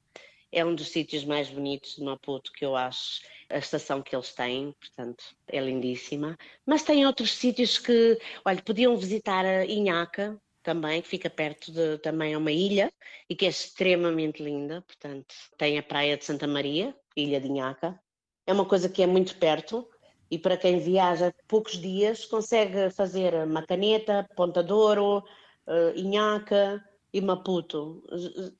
É 0.51 0.63
um 0.63 0.73
dos 0.73 0.89
sítios 0.89 1.25
mais 1.25 1.49
bonitos 1.49 1.95
de 1.95 2.03
Maputo 2.03 2.51
que 2.53 2.63
eu 2.63 2.75
acho 2.75 3.21
a 3.49 3.57
estação 3.57 4.01
que 4.01 4.15
eles 4.15 4.33
têm, 4.33 4.73
portanto, 4.79 5.23
é 5.47 5.59
lindíssima. 5.59 6.37
Mas 6.65 6.83
tem 6.83 7.05
outros 7.05 7.31
sítios 7.31 7.77
que, 7.77 8.17
olha, 8.43 8.61
podiam 8.61 8.95
visitar 8.97 9.45
a 9.45 9.65
Inhaca 9.65 10.39
também, 10.63 11.01
que 11.01 11.07
fica 11.07 11.29
perto 11.29 11.71
de 11.71 11.97
também 11.99 12.33
é 12.33 12.37
uma 12.37 12.51
ilha 12.51 12.91
e 13.29 13.35
que 13.35 13.45
é 13.45 13.49
extremamente 13.49 14.43
linda, 14.43 14.81
portanto, 14.81 15.35
tem 15.57 15.77
a 15.77 15.83
praia 15.83 16.17
de 16.17 16.25
Santa 16.25 16.47
Maria, 16.47 16.95
Ilha 17.15 17.39
de 17.39 17.47
Inhaca. 17.47 17.99
É 18.47 18.53
uma 18.53 18.65
coisa 18.65 18.89
que 18.89 19.03
é 19.03 19.07
muito 19.07 19.37
perto 19.37 19.87
e 20.29 20.37
para 20.37 20.57
quem 20.57 20.79
viaja 20.79 21.33
poucos 21.47 21.77
dias 21.77 22.25
consegue 22.25 22.89
fazer 22.89 23.45
Macaneta, 23.45 24.27
Ponta 24.35 24.63
Douro, 24.63 25.19
uh, 25.19 25.95
Inhaca, 25.95 26.83
e 27.15 27.21
Maputo. 27.21 28.03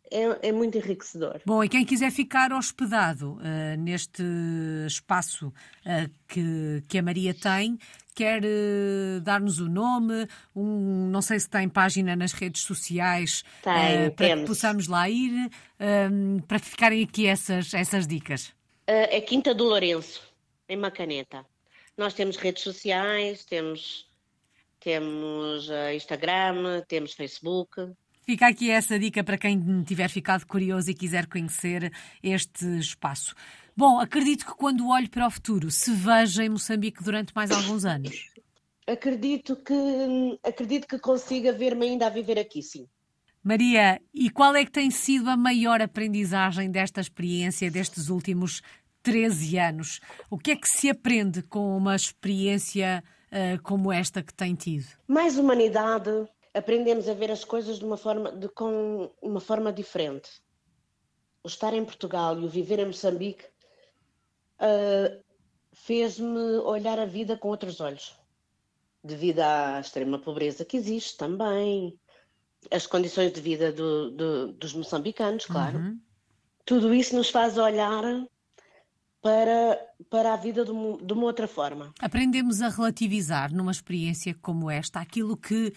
É, 0.09 0.47
é, 0.47 0.51
muito 0.53 0.77
enriquecedor. 0.77 1.41
Bom, 1.45 1.61
e 1.61 1.67
quem 1.67 1.83
quiser 1.83 2.09
ficar 2.09 2.53
hospedado 2.53 3.33
uh, 3.33 3.77
neste 3.77 4.23
espaço 4.87 5.47
uh, 5.49 6.09
que, 6.25 6.81
que 6.87 6.97
a 6.97 7.03
Maria 7.03 7.33
tem, 7.33 7.77
quer 8.15 8.41
uh, 8.41 9.19
dar-nos 9.19 9.59
o 9.59 9.67
nome, 9.67 10.25
um, 10.55 11.09
não 11.09 11.21
sei 11.21 11.37
se 11.37 11.49
tem 11.49 11.67
página 11.67 12.15
nas 12.15 12.31
redes 12.31 12.61
sociais 12.61 13.43
tem, 13.61 14.09
para 14.11 14.11
temos. 14.11 14.43
que 14.43 14.47
possamos 14.47 14.87
lá 14.87 15.09
ir, 15.09 15.51
para 16.47 16.57
ficarem 16.57 17.03
aqui 17.03 17.27
essas, 17.27 17.73
essas 17.73 18.07
dicas. 18.07 18.53
é 18.87 19.19
Quinta 19.19 19.53
do 19.53 19.65
Lourenço, 19.65 20.21
em 20.69 20.77
Macaneta. 20.77 21.45
Nós 21.97 22.13
temos 22.13 22.35
redes 22.37 22.63
sociais, 22.63 23.45
temos, 23.45 24.07
temos 24.79 25.69
Instagram, 25.93 26.81
temos 26.87 27.13
Facebook. 27.13 27.93
Fica 28.25 28.47
aqui 28.47 28.71
essa 28.71 28.97
dica 28.97 29.23
para 29.23 29.37
quem 29.37 29.83
tiver 29.83 30.09
ficado 30.09 30.45
curioso 30.47 30.89
e 30.89 30.93
quiser 30.93 31.27
conhecer 31.27 31.93
este 32.23 32.65
espaço. 32.79 33.35
Bom, 33.77 33.99
acredito 33.99 34.45
que 34.45 34.55
quando 34.55 34.89
olho 34.89 35.09
para 35.09 35.27
o 35.27 35.29
futuro 35.29 35.69
se 35.69 35.91
veja 35.91 36.43
em 36.43 36.49
Moçambique 36.49 37.03
durante 37.03 37.33
mais 37.35 37.51
alguns 37.51 37.85
anos. 37.85 38.31
Acredito 38.87 39.55
que 39.55 40.39
acredito 40.43 40.87
que 40.87 40.97
consiga 40.97 41.51
ver-me 41.51 41.87
ainda 41.87 42.07
a 42.07 42.09
viver 42.09 42.39
aqui, 42.39 42.61
sim. 42.63 42.87
Maria, 43.43 44.01
e 44.11 44.29
qual 44.31 44.55
é 44.55 44.65
que 44.65 44.71
tem 44.71 44.89
sido 44.89 45.29
a 45.29 45.37
maior 45.37 45.79
aprendizagem 45.79 46.71
desta 46.71 46.99
experiência 46.99 47.69
destes 47.69 48.09
últimos 48.09 48.63
13 49.05 49.59
anos? 49.59 50.01
O 50.31 50.37
que 50.37 50.51
é 50.51 50.55
que 50.55 50.67
se 50.67 50.89
aprende 50.89 51.43
com 51.43 51.77
uma 51.77 51.95
experiência 51.95 53.03
uh, 53.31 53.61
como 53.61 53.93
esta 53.93 54.23
que 54.23 54.33
tem 54.33 54.55
tido? 54.55 54.87
Mais 55.07 55.37
humanidade, 55.37 56.09
aprendemos 56.51 57.07
a 57.07 57.13
ver 57.13 57.29
as 57.29 57.45
coisas 57.45 57.77
de 57.77 57.85
uma 57.85 57.97
forma, 57.97 58.31
de, 58.31 58.49
com 58.49 59.11
uma 59.21 59.39
forma 59.39 59.71
diferente. 59.71 60.41
O 61.43 61.47
estar 61.47 61.71
em 61.75 61.85
Portugal 61.85 62.39
e 62.39 62.45
o 62.45 62.49
viver 62.49 62.79
em 62.79 62.87
Moçambique 62.87 63.45
uh, 64.59 65.23
fez-me 65.71 66.57
olhar 66.63 66.97
a 66.97 67.05
vida 67.05 67.37
com 67.37 67.49
outros 67.49 67.79
olhos, 67.79 68.17
devido 69.03 69.41
à 69.41 69.79
extrema 69.79 70.17
pobreza 70.17 70.65
que 70.65 70.77
existe 70.77 71.15
também, 71.15 71.95
as 72.71 72.87
condições 72.87 73.31
de 73.31 73.39
vida 73.39 73.71
do, 73.71 74.09
do, 74.09 74.53
dos 74.53 74.73
moçambicanos, 74.73 75.45
claro. 75.45 75.77
Uhum. 75.77 75.99
Tudo 76.65 76.95
isso 76.95 77.15
nos 77.15 77.29
faz 77.29 77.59
olhar 77.59 78.03
para, 79.25 79.79
para 80.07 80.33
a 80.33 80.35
vida 80.35 80.63
de 80.63 80.69
uma, 80.69 80.97
de 80.99 81.11
uma 81.11 81.23
outra 81.23 81.47
forma. 81.47 81.91
Aprendemos 81.99 82.61
a 82.61 82.69
relativizar 82.69 83.51
numa 83.51 83.71
experiência 83.71 84.35
como 84.39 84.69
esta 84.69 84.99
aquilo 84.99 85.35
que 85.35 85.73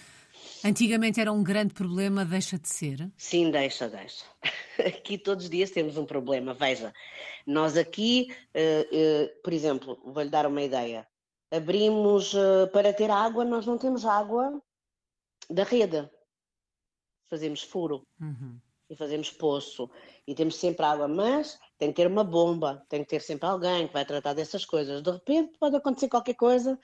Antigamente 0.64 1.20
era 1.20 1.32
um 1.32 1.42
grande 1.42 1.74
problema, 1.74 2.24
deixa 2.24 2.58
de 2.58 2.68
ser? 2.68 3.10
Sim, 3.16 3.50
deixa, 3.50 3.88
deixa. 3.88 4.24
Aqui 4.86 5.16
todos 5.16 5.44
os 5.44 5.50
dias 5.50 5.70
temos 5.70 5.96
um 5.96 6.04
problema. 6.04 6.54
Veja, 6.54 6.92
nós 7.46 7.76
aqui, 7.76 8.28
uh, 8.54 8.94
uh, 8.94 9.42
por 9.42 9.52
exemplo, 9.52 10.00
vou-lhe 10.04 10.30
dar 10.30 10.46
uma 10.46 10.62
ideia. 10.62 11.06
Abrimos 11.50 12.34
uh, 12.34 12.68
para 12.72 12.92
ter 12.92 13.10
água, 13.10 13.44
nós 13.44 13.66
não 13.66 13.76
temos 13.78 14.04
água 14.04 14.62
da 15.50 15.64
rede. 15.64 16.08
Fazemos 17.28 17.62
furo 17.62 18.06
uhum. 18.20 18.58
e 18.88 18.94
fazemos 18.94 19.30
poço 19.30 19.90
e 20.26 20.34
temos 20.34 20.56
sempre 20.56 20.84
água, 20.84 21.08
mas 21.08 21.58
tem 21.78 21.90
que 21.90 21.96
ter 21.96 22.08
uma 22.08 22.24
bomba, 22.24 22.84
tem 22.88 23.04
que 23.04 23.10
ter 23.10 23.22
sempre 23.22 23.48
alguém 23.48 23.86
que 23.86 23.92
vai 23.92 24.04
tratar 24.04 24.34
dessas 24.34 24.64
coisas. 24.64 25.00
De 25.02 25.10
repente 25.10 25.56
pode 25.58 25.76
acontecer 25.76 26.08
qualquer 26.08 26.34
coisa 26.34 26.78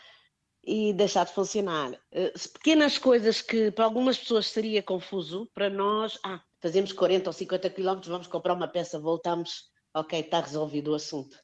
e 0.63 0.93
deixar 0.93 1.25
de 1.27 1.33
funcionar. 1.33 1.93
Eh, 2.13 2.33
pequenas 2.53 2.97
coisas 2.97 3.43
que 3.43 3.71
para 3.71 3.85
algumas 3.85 4.17
pessoas 4.17 4.47
seria 4.47 4.83
confuso, 4.83 5.51
para 5.53 5.69
nós, 5.69 6.19
ah, 6.25 6.41
fazemos 6.61 6.93
40 6.93 7.29
ou 7.29 7.33
50 7.33 7.69
quilómetros, 7.71 8.09
vamos 8.09 8.27
comprar 8.29 8.55
uma 8.55 8.69
peça, 8.69 8.99
voltamos, 8.99 9.65
ok, 9.93 10.21
está 10.21 10.41
resolvido 10.41 10.93
o 10.93 10.95
assunto. 10.95 11.37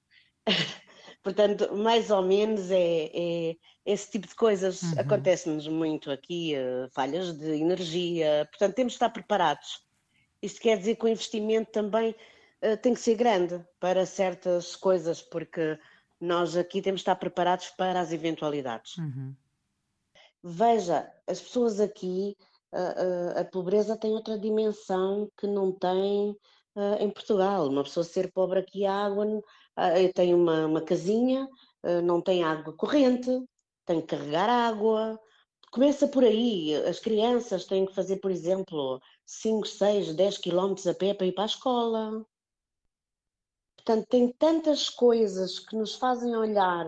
Portanto, 1.23 1.77
mais 1.77 2.11
ou 2.11 2.23
menos 2.23 2.71
é, 2.71 3.11
é 3.13 3.57
esse 3.85 4.11
tipo 4.11 4.27
de 4.27 4.35
coisas 4.35 4.83
uhum. 4.83 5.01
acontece-nos 5.01 5.69
muito 5.69 6.11
aqui, 6.11 6.55
uh, 6.55 6.89
falhas 6.93 7.37
de 7.37 7.61
energia, 7.61 8.49
portanto 8.51 8.75
temos 8.75 8.93
de 8.93 8.97
estar 8.97 9.11
preparados. 9.11 9.83
Isto 10.41 10.61
quer 10.61 10.79
dizer 10.79 10.97
que 10.97 11.05
o 11.05 11.09
investimento 11.09 11.71
também 11.71 12.15
tem 12.83 12.95
que 12.95 13.01
ser 13.01 13.15
grande 13.15 13.65
para 13.79 14.05
certas 14.05 14.77
coisas, 14.77 15.23
porque 15.23 15.79
nós 16.21 16.57
aqui 16.57 16.83
temos 16.83 17.01
de 17.01 17.03
estar 17.03 17.17
preparados 17.17 17.71
para 17.71 18.01
as 18.01 18.13
eventualidades. 18.13 18.99
Uhum. 18.99 19.35
Veja, 20.43 21.11
as 21.27 21.41
pessoas 21.41 21.81
aqui, 21.81 22.37
a, 22.73 22.79
a, 22.79 23.41
a, 23.41 23.45
pobreza 23.45 23.97
tem 23.97 24.13
outra 24.13 24.39
dimensão 24.39 25.31
que 25.39 25.47
não 25.47 25.73
tem 25.73 26.31
uh, 26.77 26.95
em 26.99 27.11
Portugal. 27.11 27.69
Uma 27.69 27.85
pessoa 27.85 28.05
ser 28.05 28.33
pobre 28.33 28.61
aqui, 28.61 28.87
a 28.87 29.07
água, 29.07 29.27
uh, 29.27 30.13
tem 30.15 30.35
uma, 30.35 30.67
uma 30.67 30.81
casinha, 30.83 31.49
uh, 31.85 32.03
não 32.03 32.21
tem 32.21 32.43
água 32.43 32.73
corrente, 32.75 33.31
tem 33.87 34.01
que 34.01 34.09
carregar 34.09 34.49
água. 34.49 35.19
Começa 35.71 36.09
por 36.09 36.25
aí. 36.25 36.75
As 36.87 36.99
crianças 36.99 37.65
têm 37.65 37.87
que 37.87 37.95
fazer, 37.95 38.17
por 38.17 38.31
exemplo, 38.31 39.01
5, 39.27 39.67
6, 39.67 40.15
10 40.15 40.39
quilómetros 40.39 40.87
a 40.87 40.95
pé 40.95 41.15
para 41.15 41.27
ir 41.27 41.33
para 41.33 41.45
a 41.45 41.47
escola. 41.47 42.27
Portanto, 43.91 44.07
tem 44.09 44.29
tantas 44.29 44.89
coisas 44.89 45.59
que 45.59 45.75
nos 45.75 45.97
fazem 45.97 46.37
olhar 46.37 46.87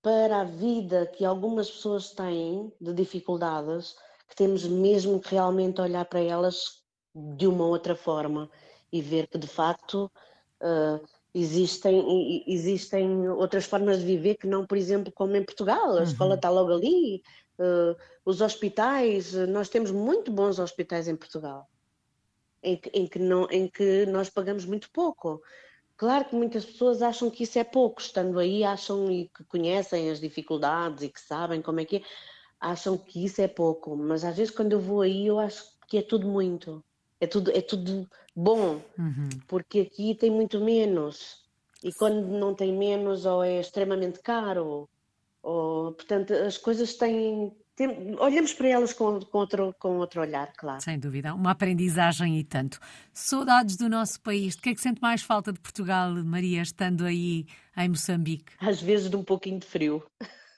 para 0.00 0.40
a 0.40 0.44
vida 0.44 1.04
que 1.04 1.22
algumas 1.22 1.70
pessoas 1.70 2.12
têm 2.12 2.72
de 2.80 2.94
dificuldades, 2.94 3.94
que 4.26 4.34
temos 4.34 4.64
mesmo 4.64 5.20
que 5.20 5.32
realmente 5.32 5.82
olhar 5.82 6.06
para 6.06 6.20
elas 6.20 6.82
de 7.14 7.46
uma 7.46 7.66
outra 7.66 7.94
forma 7.94 8.50
e 8.90 9.02
ver 9.02 9.26
que 9.26 9.36
de 9.36 9.46
facto 9.46 10.10
uh, 10.62 11.06
existem, 11.34 12.42
existem 12.46 13.28
outras 13.28 13.66
formas 13.66 13.98
de 13.98 14.06
viver 14.06 14.36
que 14.36 14.46
não, 14.46 14.64
por 14.64 14.78
exemplo, 14.78 15.12
como 15.12 15.36
em 15.36 15.44
Portugal. 15.44 15.90
A 15.90 15.96
uhum. 15.96 16.02
escola 16.04 16.36
está 16.36 16.48
logo 16.48 16.72
ali, 16.72 17.22
uh, 17.58 17.94
os 18.24 18.40
hospitais, 18.40 19.34
nós 19.34 19.68
temos 19.68 19.90
muito 19.90 20.32
bons 20.32 20.58
hospitais 20.58 21.06
em 21.06 21.16
Portugal, 21.16 21.68
em 22.62 22.78
que, 22.78 22.88
em 22.94 23.06
que, 23.06 23.18
não, 23.18 23.46
em 23.50 23.68
que 23.68 24.06
nós 24.06 24.30
pagamos 24.30 24.64
muito 24.64 24.90
pouco. 24.90 25.42
Claro 26.00 26.24
que 26.24 26.34
muitas 26.34 26.64
pessoas 26.64 27.02
acham 27.02 27.28
que 27.28 27.42
isso 27.42 27.58
é 27.58 27.62
pouco, 27.62 28.00
estando 28.00 28.38
aí, 28.38 28.64
acham 28.64 29.12
e 29.12 29.28
que 29.28 29.44
conhecem 29.44 30.08
as 30.08 30.18
dificuldades 30.18 31.02
e 31.02 31.10
que 31.10 31.20
sabem 31.20 31.60
como 31.60 31.78
é 31.78 31.84
que 31.84 31.96
é, 31.96 32.02
acham 32.58 32.96
que 32.96 33.22
isso 33.22 33.42
é 33.42 33.46
pouco, 33.46 33.94
mas 33.94 34.24
às 34.24 34.34
vezes 34.34 34.50
quando 34.50 34.72
eu 34.72 34.80
vou 34.80 35.02
aí 35.02 35.26
eu 35.26 35.38
acho 35.38 35.62
que 35.86 35.98
é 35.98 36.02
tudo 36.02 36.26
muito, 36.26 36.82
é 37.20 37.26
tudo, 37.26 37.50
é 37.50 37.60
tudo 37.60 38.08
bom, 38.34 38.80
uhum. 38.98 39.28
porque 39.46 39.80
aqui 39.80 40.14
tem 40.14 40.30
muito 40.30 40.58
menos, 40.58 41.44
e 41.84 41.92
quando 41.92 42.26
não 42.28 42.54
tem 42.54 42.74
menos 42.74 43.26
ou 43.26 43.44
é 43.44 43.60
extremamente 43.60 44.20
caro, 44.20 44.88
ou, 45.42 45.92
portanto 45.92 46.32
as 46.32 46.56
coisas 46.56 46.94
têm, 46.94 47.52
tem, 47.76 48.16
olhamos 48.18 48.52
para 48.52 48.68
elas 48.68 48.92
com, 48.92 49.20
com, 49.20 49.38
outro, 49.38 49.74
com 49.78 49.98
outro 49.98 50.20
olhar, 50.20 50.52
claro. 50.52 50.82
Sem 50.82 50.98
dúvida, 50.98 51.34
uma 51.34 51.52
aprendizagem 51.52 52.38
e 52.38 52.44
tanto. 52.44 52.78
Saudades 53.12 53.76
do 53.76 53.88
nosso 53.88 54.20
país. 54.20 54.54
De 54.54 54.62
que 54.62 54.70
é 54.70 54.74
que 54.74 54.80
sente 54.80 55.00
mais 55.00 55.22
falta 55.22 55.52
de 55.52 55.60
Portugal, 55.60 56.12
Maria, 56.24 56.62
estando 56.62 57.04
aí 57.04 57.46
em 57.76 57.88
Moçambique? 57.88 58.52
Às 58.60 58.82
vezes 58.82 59.08
de 59.08 59.16
um 59.16 59.24
pouquinho 59.24 59.58
de 59.58 59.66
frio. 59.66 60.04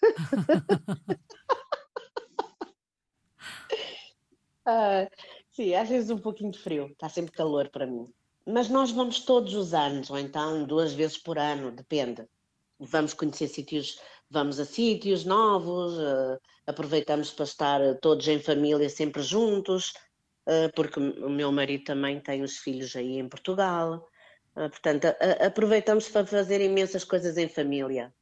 ah, 4.67 5.09
sim, 5.53 5.75
às 5.75 5.89
vezes 5.89 6.11
um 6.11 6.19
pouquinho 6.19 6.51
de 6.51 6.59
frio. 6.59 6.87
Está 6.87 7.09
sempre 7.09 7.33
calor 7.33 7.69
para 7.69 7.87
mim. 7.87 8.13
Mas 8.45 8.69
nós 8.69 8.91
vamos 8.91 9.21
todos 9.21 9.55
os 9.55 9.73
anos, 9.73 10.11
ou 10.11 10.19
então 10.19 10.65
duas 10.65 10.93
vezes 10.93 11.17
por 11.17 11.39
ano, 11.39 11.71
depende. 11.71 12.27
Vamos 12.81 13.15
conhecer 13.15 13.47
sítios 13.47 14.01
vamos 14.33 14.59
a 14.59 14.65
sítios 14.65 15.27
novos, 15.27 15.93
uh, 15.99 16.41
aproveitamos 16.67 17.31
para 17.31 17.45
estar 17.45 17.81
todos 18.01 18.27
em 18.27 18.41
família 18.41 18.89
sempre 18.89 19.23
juntos, 19.23 19.93
uh, 20.49 20.73
porque 20.75 20.99
o 20.99 21.29
meu 21.29 21.53
marido 21.53 21.85
também 21.85 22.19
tem 22.19 22.43
os 22.43 22.57
filhos 22.57 22.97
aí 22.97 23.19
em 23.19 23.29
Portugal. 23.29 24.09
Uh, 24.57 24.71
portanto, 24.71 25.07
aproveitamos 25.45 26.09
para 26.09 26.27
fazer 26.27 26.63
imensas 26.63 27.05
coisas 27.05 27.37
em 27.37 27.47
família, 27.47 28.13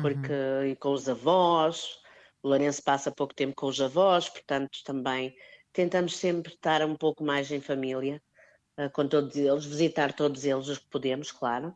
porque 0.00 0.32
uhum. 0.32 0.66
e 0.66 0.76
com 0.76 0.92
os 0.92 1.08
avós, 1.08 1.98
o 2.42 2.48
Lourenço 2.48 2.82
passa 2.84 3.10
pouco 3.10 3.34
tempo 3.34 3.56
com 3.56 3.66
os 3.66 3.80
avós, 3.80 4.28
portanto, 4.28 4.78
também 4.84 5.34
tentamos 5.72 6.16
sempre 6.16 6.54
estar 6.54 6.82
um 6.84 6.94
pouco 6.94 7.24
mais 7.24 7.50
em 7.50 7.60
família 7.60 8.22
com 8.92 9.08
todos 9.08 9.34
eles, 9.36 9.64
visitar 9.64 10.12
todos 10.12 10.44
eles 10.44 10.68
os 10.68 10.78
que 10.78 10.88
podemos, 10.88 11.32
claro, 11.32 11.74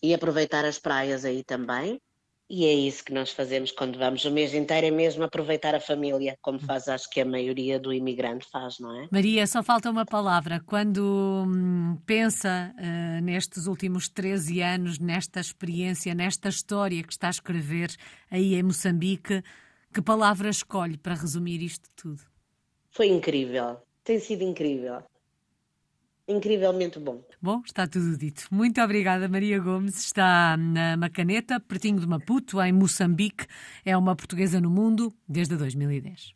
e 0.00 0.14
aproveitar 0.14 0.64
as 0.64 0.78
praias 0.78 1.24
aí 1.24 1.42
também. 1.42 2.00
E 2.48 2.64
é 2.64 2.72
isso 2.72 3.04
que 3.04 3.12
nós 3.12 3.32
fazemos 3.32 3.72
quando 3.72 3.98
vamos 3.98 4.24
o 4.24 4.30
mês 4.30 4.54
inteiro, 4.54 4.86
é 4.86 4.90
mesmo 4.90 5.24
aproveitar 5.24 5.74
a 5.74 5.80
família, 5.80 6.38
como 6.40 6.60
faz 6.60 6.88
acho 6.88 7.10
que 7.10 7.20
a 7.20 7.24
maioria 7.24 7.78
do 7.78 7.92
imigrante 7.92 8.46
faz, 8.48 8.78
não 8.78 9.02
é? 9.02 9.08
Maria, 9.10 9.44
só 9.48 9.64
falta 9.64 9.90
uma 9.90 10.06
palavra. 10.06 10.62
Quando 10.64 11.44
hum, 11.44 11.98
pensa 12.06 12.72
uh, 12.78 13.20
nestes 13.20 13.66
últimos 13.66 14.08
13 14.08 14.60
anos, 14.60 14.98
nesta 15.00 15.40
experiência, 15.40 16.14
nesta 16.14 16.48
história 16.48 17.02
que 17.02 17.12
está 17.12 17.26
a 17.26 17.30
escrever 17.30 17.90
aí 18.30 18.54
em 18.54 18.62
Moçambique, 18.62 19.42
que 19.92 20.00
palavra 20.00 20.48
escolhe 20.48 20.96
para 20.96 21.14
resumir 21.14 21.60
isto 21.60 21.90
tudo? 21.96 22.22
Foi 22.92 23.08
incrível, 23.08 23.78
tem 24.04 24.20
sido 24.20 24.44
incrível 24.44 25.02
incrivelmente 26.28 26.98
bom. 26.98 27.22
Bom, 27.40 27.62
está 27.64 27.86
tudo 27.86 28.16
dito. 28.16 28.46
Muito 28.50 28.80
obrigada, 28.80 29.28
Maria 29.28 29.58
Gomes. 29.58 29.96
Está 29.98 30.56
na 30.56 30.96
Macaneta, 30.96 31.60
pertinho 31.60 32.00
de 32.00 32.06
Maputo, 32.06 32.60
em 32.60 32.72
Moçambique. 32.72 33.46
É 33.84 33.96
uma 33.96 34.16
portuguesa 34.16 34.60
no 34.60 34.70
mundo 34.70 35.14
desde 35.28 35.56
2010. 35.56 36.34